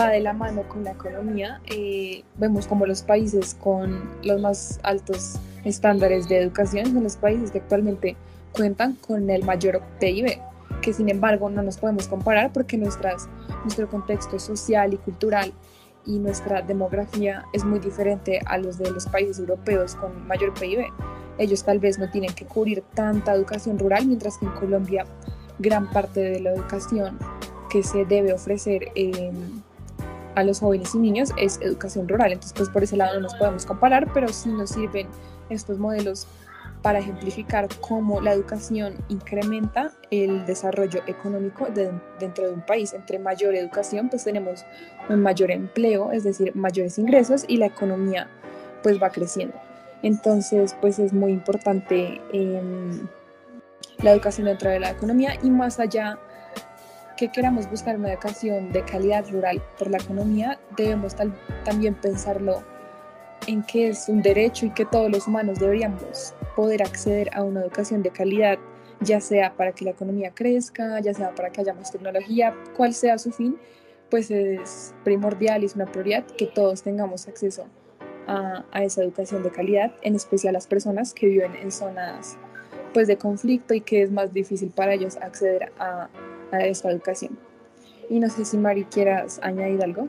va 0.00 0.08
de 0.08 0.20
la 0.20 0.32
mano 0.32 0.66
con 0.66 0.82
la 0.82 0.92
economía, 0.92 1.60
eh, 1.66 2.24
vemos 2.38 2.66
como 2.66 2.86
los 2.86 3.02
países 3.02 3.54
con 3.54 4.08
los 4.22 4.40
más 4.40 4.80
altos 4.82 5.34
estándares 5.64 6.26
de 6.30 6.38
educación 6.38 6.86
son 6.86 7.02
los 7.02 7.16
países 7.16 7.50
que 7.50 7.58
actualmente 7.58 8.16
cuentan 8.52 8.94
con 8.94 9.28
el 9.28 9.44
mayor 9.44 9.82
PIB, 10.00 10.38
que 10.80 10.94
sin 10.94 11.10
embargo 11.10 11.50
no 11.50 11.62
nos 11.62 11.76
podemos 11.76 12.08
comparar 12.08 12.50
porque 12.50 12.78
nuestras, 12.78 13.28
nuestro 13.62 13.90
contexto 13.90 14.38
social 14.38 14.94
y 14.94 14.96
cultural 14.96 15.52
y 16.06 16.18
nuestra 16.18 16.62
demografía 16.62 17.44
es 17.52 17.64
muy 17.64 17.78
diferente 17.78 18.40
a 18.46 18.58
los 18.58 18.78
de 18.78 18.90
los 18.90 19.06
países 19.06 19.38
europeos 19.38 19.94
con 19.94 20.26
mayor 20.26 20.54
PIB. 20.54 20.86
Ellos 21.38 21.64
tal 21.64 21.78
vez 21.78 21.98
no 21.98 22.10
tienen 22.10 22.34
que 22.34 22.44
cubrir 22.44 22.82
tanta 22.94 23.34
educación 23.34 23.78
rural, 23.78 24.06
mientras 24.06 24.38
que 24.38 24.46
en 24.46 24.52
Colombia 24.52 25.04
gran 25.58 25.90
parte 25.90 26.20
de 26.20 26.40
la 26.40 26.50
educación 26.50 27.18
que 27.70 27.82
se 27.82 28.04
debe 28.04 28.32
ofrecer 28.32 28.88
em, 28.94 29.62
a 30.34 30.42
los 30.42 30.60
jóvenes 30.60 30.94
y 30.94 30.98
niños 30.98 31.30
es 31.36 31.60
educación 31.60 32.08
rural. 32.08 32.32
Entonces, 32.32 32.54
pues 32.56 32.68
por 32.68 32.82
ese 32.82 32.96
lado 32.96 33.14
no 33.14 33.20
nos 33.22 33.34
podemos 33.34 33.66
comparar, 33.66 34.12
pero 34.12 34.28
sí 34.28 34.48
nos 34.48 34.70
sirven 34.70 35.06
estos 35.50 35.78
modelos 35.78 36.26
para 36.82 37.00
ejemplificar 37.00 37.68
cómo 37.80 38.20
la 38.20 38.32
educación 38.32 38.94
incrementa 39.08 39.92
el 40.10 40.46
desarrollo 40.46 41.02
económico 41.06 41.68
dentro 42.18 42.46
de 42.46 42.54
un 42.54 42.62
país. 42.62 42.94
Entre 42.94 43.18
mayor 43.18 43.54
educación, 43.54 44.08
pues 44.08 44.24
tenemos 44.24 44.64
un 45.08 45.20
mayor 45.20 45.50
empleo, 45.50 46.12
es 46.12 46.24
decir, 46.24 46.54
mayores 46.56 46.98
ingresos 46.98 47.44
y 47.46 47.58
la 47.58 47.66
economía 47.66 48.28
pues 48.82 49.02
va 49.02 49.10
creciendo. 49.10 49.54
Entonces, 50.02 50.74
pues 50.80 50.98
es 50.98 51.12
muy 51.12 51.32
importante 51.32 52.20
em, 52.32 53.06
la 54.02 54.12
educación 54.12 54.46
dentro 54.46 54.70
de 54.70 54.80
la 54.80 54.90
economía 54.90 55.34
y 55.42 55.50
más 55.50 55.78
allá 55.78 56.18
que 57.18 57.30
queramos 57.30 57.68
buscar 57.68 57.96
una 57.96 58.10
educación 58.10 58.72
de 58.72 58.82
calidad 58.82 59.28
rural 59.30 59.62
por 59.78 59.90
la 59.90 59.98
economía, 59.98 60.58
debemos 60.74 61.14
también 61.64 61.94
pensarlo 61.94 62.62
en 63.46 63.62
que 63.62 63.88
es 63.88 64.08
un 64.08 64.22
derecho 64.22 64.66
y 64.66 64.70
que 64.70 64.84
todos 64.84 65.10
los 65.10 65.26
humanos 65.26 65.58
deberíamos 65.58 66.34
poder 66.56 66.82
acceder 66.82 67.30
a 67.34 67.42
una 67.42 67.60
educación 67.60 68.02
de 68.02 68.10
calidad, 68.10 68.58
ya 69.00 69.20
sea 69.20 69.54
para 69.54 69.72
que 69.72 69.84
la 69.84 69.92
economía 69.92 70.32
crezca, 70.34 71.00
ya 71.00 71.14
sea 71.14 71.34
para 71.34 71.50
que 71.50 71.62
haya 71.62 71.74
más 71.74 71.90
tecnología, 71.90 72.54
cual 72.76 72.92
sea 72.92 73.18
su 73.18 73.32
fin, 73.32 73.56
pues 74.10 74.30
es 74.30 74.94
primordial 75.04 75.62
y 75.62 75.66
es 75.66 75.74
una 75.74 75.86
prioridad 75.86 76.24
que 76.26 76.46
todos 76.46 76.82
tengamos 76.82 77.28
acceso 77.28 77.66
a, 78.26 78.64
esa 78.82 79.02
educación 79.02 79.42
de 79.42 79.50
calidad, 79.50 79.92
en 80.02 80.14
especial 80.14 80.52
las 80.52 80.66
personas 80.66 81.14
que 81.14 81.26
viven 81.26 81.56
en 81.56 81.72
zonas 81.72 82.36
pues 82.92 83.08
de 83.08 83.16
conflicto 83.16 83.74
y 83.74 83.80
que 83.80 84.02
es 84.02 84.10
más 84.10 84.32
difícil 84.32 84.70
para 84.70 84.94
ellos 84.94 85.16
acceder 85.16 85.72
a, 85.78 86.08
a 86.52 86.64
esta 86.64 86.90
educación. 86.90 87.38
Y 88.08 88.18
no 88.18 88.28
sé 88.28 88.44
si 88.44 88.56
Mari 88.56 88.84
quieras 88.84 89.38
añadir 89.42 89.82
algo. 89.82 90.08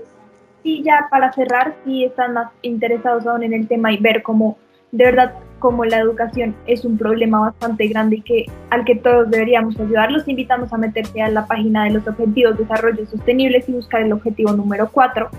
Sí, 0.63 0.83
ya 0.83 1.07
para 1.09 1.31
cerrar, 1.33 1.75
si 1.83 2.03
están 2.03 2.33
más 2.33 2.51
interesados 2.61 3.25
aún 3.25 3.43
en 3.43 3.53
el 3.53 3.67
tema 3.67 3.91
y 3.91 3.97
ver 3.97 4.21
cómo 4.21 4.57
de 4.91 5.05
verdad 5.05 5.33
como 5.59 5.85
la 5.85 5.99
educación 5.99 6.55
es 6.65 6.83
un 6.85 6.97
problema 6.97 7.39
bastante 7.39 7.87
grande 7.87 8.17
y 8.17 8.21
que 8.21 8.45
al 8.71 8.83
que 8.83 8.95
todos 8.95 9.29
deberíamos 9.29 9.79
ayudar, 9.79 10.11
los 10.11 10.27
invitamos 10.27 10.73
a 10.73 10.77
meterse 10.77 11.21
a 11.21 11.29
la 11.29 11.45
página 11.45 11.85
de 11.85 11.91
los 11.91 12.07
Objetivos 12.07 12.57
de 12.57 12.63
Desarrollo 12.63 13.05
Sostenibles 13.05 13.69
y 13.69 13.73
buscar 13.73 14.01
el 14.01 14.11
objetivo 14.11 14.51
número 14.53 14.89
4, 14.91 15.29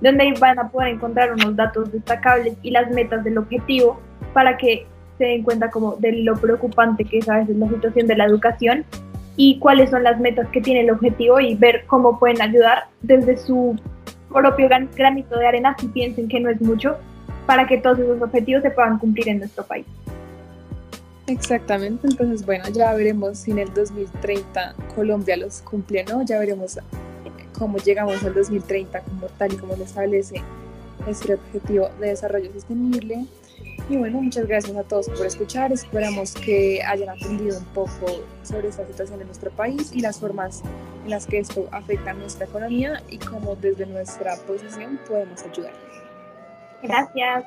donde 0.00 0.34
van 0.40 0.58
a 0.58 0.68
poder 0.68 0.88
encontrar 0.88 1.32
unos 1.32 1.56
datos 1.56 1.92
destacables 1.92 2.56
y 2.62 2.70
las 2.70 2.90
metas 2.90 3.22
del 3.24 3.38
objetivo 3.38 4.00
para 4.32 4.56
que 4.56 4.86
se 5.16 5.24
den 5.24 5.42
cuenta 5.42 5.70
como 5.70 5.96
de 5.96 6.12
lo 6.22 6.34
preocupante 6.34 7.04
que 7.04 7.18
es 7.18 7.28
a 7.28 7.38
veces 7.38 7.56
la 7.56 7.68
situación 7.68 8.06
de 8.06 8.16
la 8.16 8.24
educación 8.24 8.84
y 9.36 9.58
cuáles 9.60 9.90
son 9.90 10.02
las 10.02 10.18
metas 10.18 10.48
que 10.48 10.60
tiene 10.60 10.80
el 10.80 10.90
objetivo 10.90 11.38
y 11.38 11.54
ver 11.54 11.84
cómo 11.86 12.18
pueden 12.18 12.42
ayudar 12.42 12.84
desde 13.02 13.36
su 13.36 13.76
propio 14.28 14.68
granito 14.68 15.38
de 15.38 15.46
arena 15.46 15.76
si 15.78 15.88
piensen 15.88 16.28
que 16.28 16.40
no 16.40 16.50
es 16.50 16.60
mucho 16.60 16.96
para 17.46 17.66
que 17.66 17.78
todos 17.78 17.98
esos 17.98 18.20
objetivos 18.20 18.62
se 18.62 18.70
puedan 18.70 18.98
cumplir 18.98 19.28
en 19.28 19.38
nuestro 19.38 19.64
país. 19.64 19.86
Exactamente, 21.26 22.06
entonces 22.06 22.44
bueno, 22.44 22.64
ya 22.70 22.92
veremos 22.94 23.38
si 23.38 23.50
en 23.50 23.58
el 23.58 23.72
2030 23.74 24.74
Colombia 24.94 25.36
los 25.36 25.60
cumple 25.60 26.04
no, 26.04 26.22
ya 26.22 26.38
veremos 26.38 26.78
cómo 27.58 27.76
llegamos 27.78 28.22
al 28.22 28.34
2030 28.34 29.00
como 29.00 29.26
tal 29.38 29.52
y 29.52 29.56
como 29.56 29.76
lo 29.76 29.84
establece 29.84 30.42
nuestro 31.04 31.34
objetivo 31.34 31.88
de 32.00 32.08
desarrollo 32.08 32.52
sostenible. 32.52 33.26
Y 33.88 33.96
bueno, 33.96 34.20
muchas 34.20 34.46
gracias 34.46 34.76
a 34.76 34.82
todos 34.82 35.08
por 35.08 35.24
escuchar. 35.24 35.72
Esperamos 35.72 36.34
que 36.34 36.82
hayan 36.82 37.08
aprendido 37.08 37.58
un 37.58 37.64
poco 37.66 38.06
sobre 38.42 38.68
esta 38.68 38.86
situación 38.86 39.20
en 39.20 39.26
nuestro 39.26 39.50
país 39.50 39.92
y 39.94 40.00
las 40.00 40.20
formas 40.20 40.62
en 41.04 41.10
las 41.10 41.26
que 41.26 41.38
esto 41.38 41.68
afecta 41.72 42.10
a 42.10 42.14
nuestra 42.14 42.46
economía 42.46 43.02
y 43.08 43.18
cómo 43.18 43.56
desde 43.56 43.86
nuestra 43.86 44.36
posición 44.46 45.00
podemos 45.08 45.42
ayudar. 45.42 45.72
Gracias. 46.82 47.44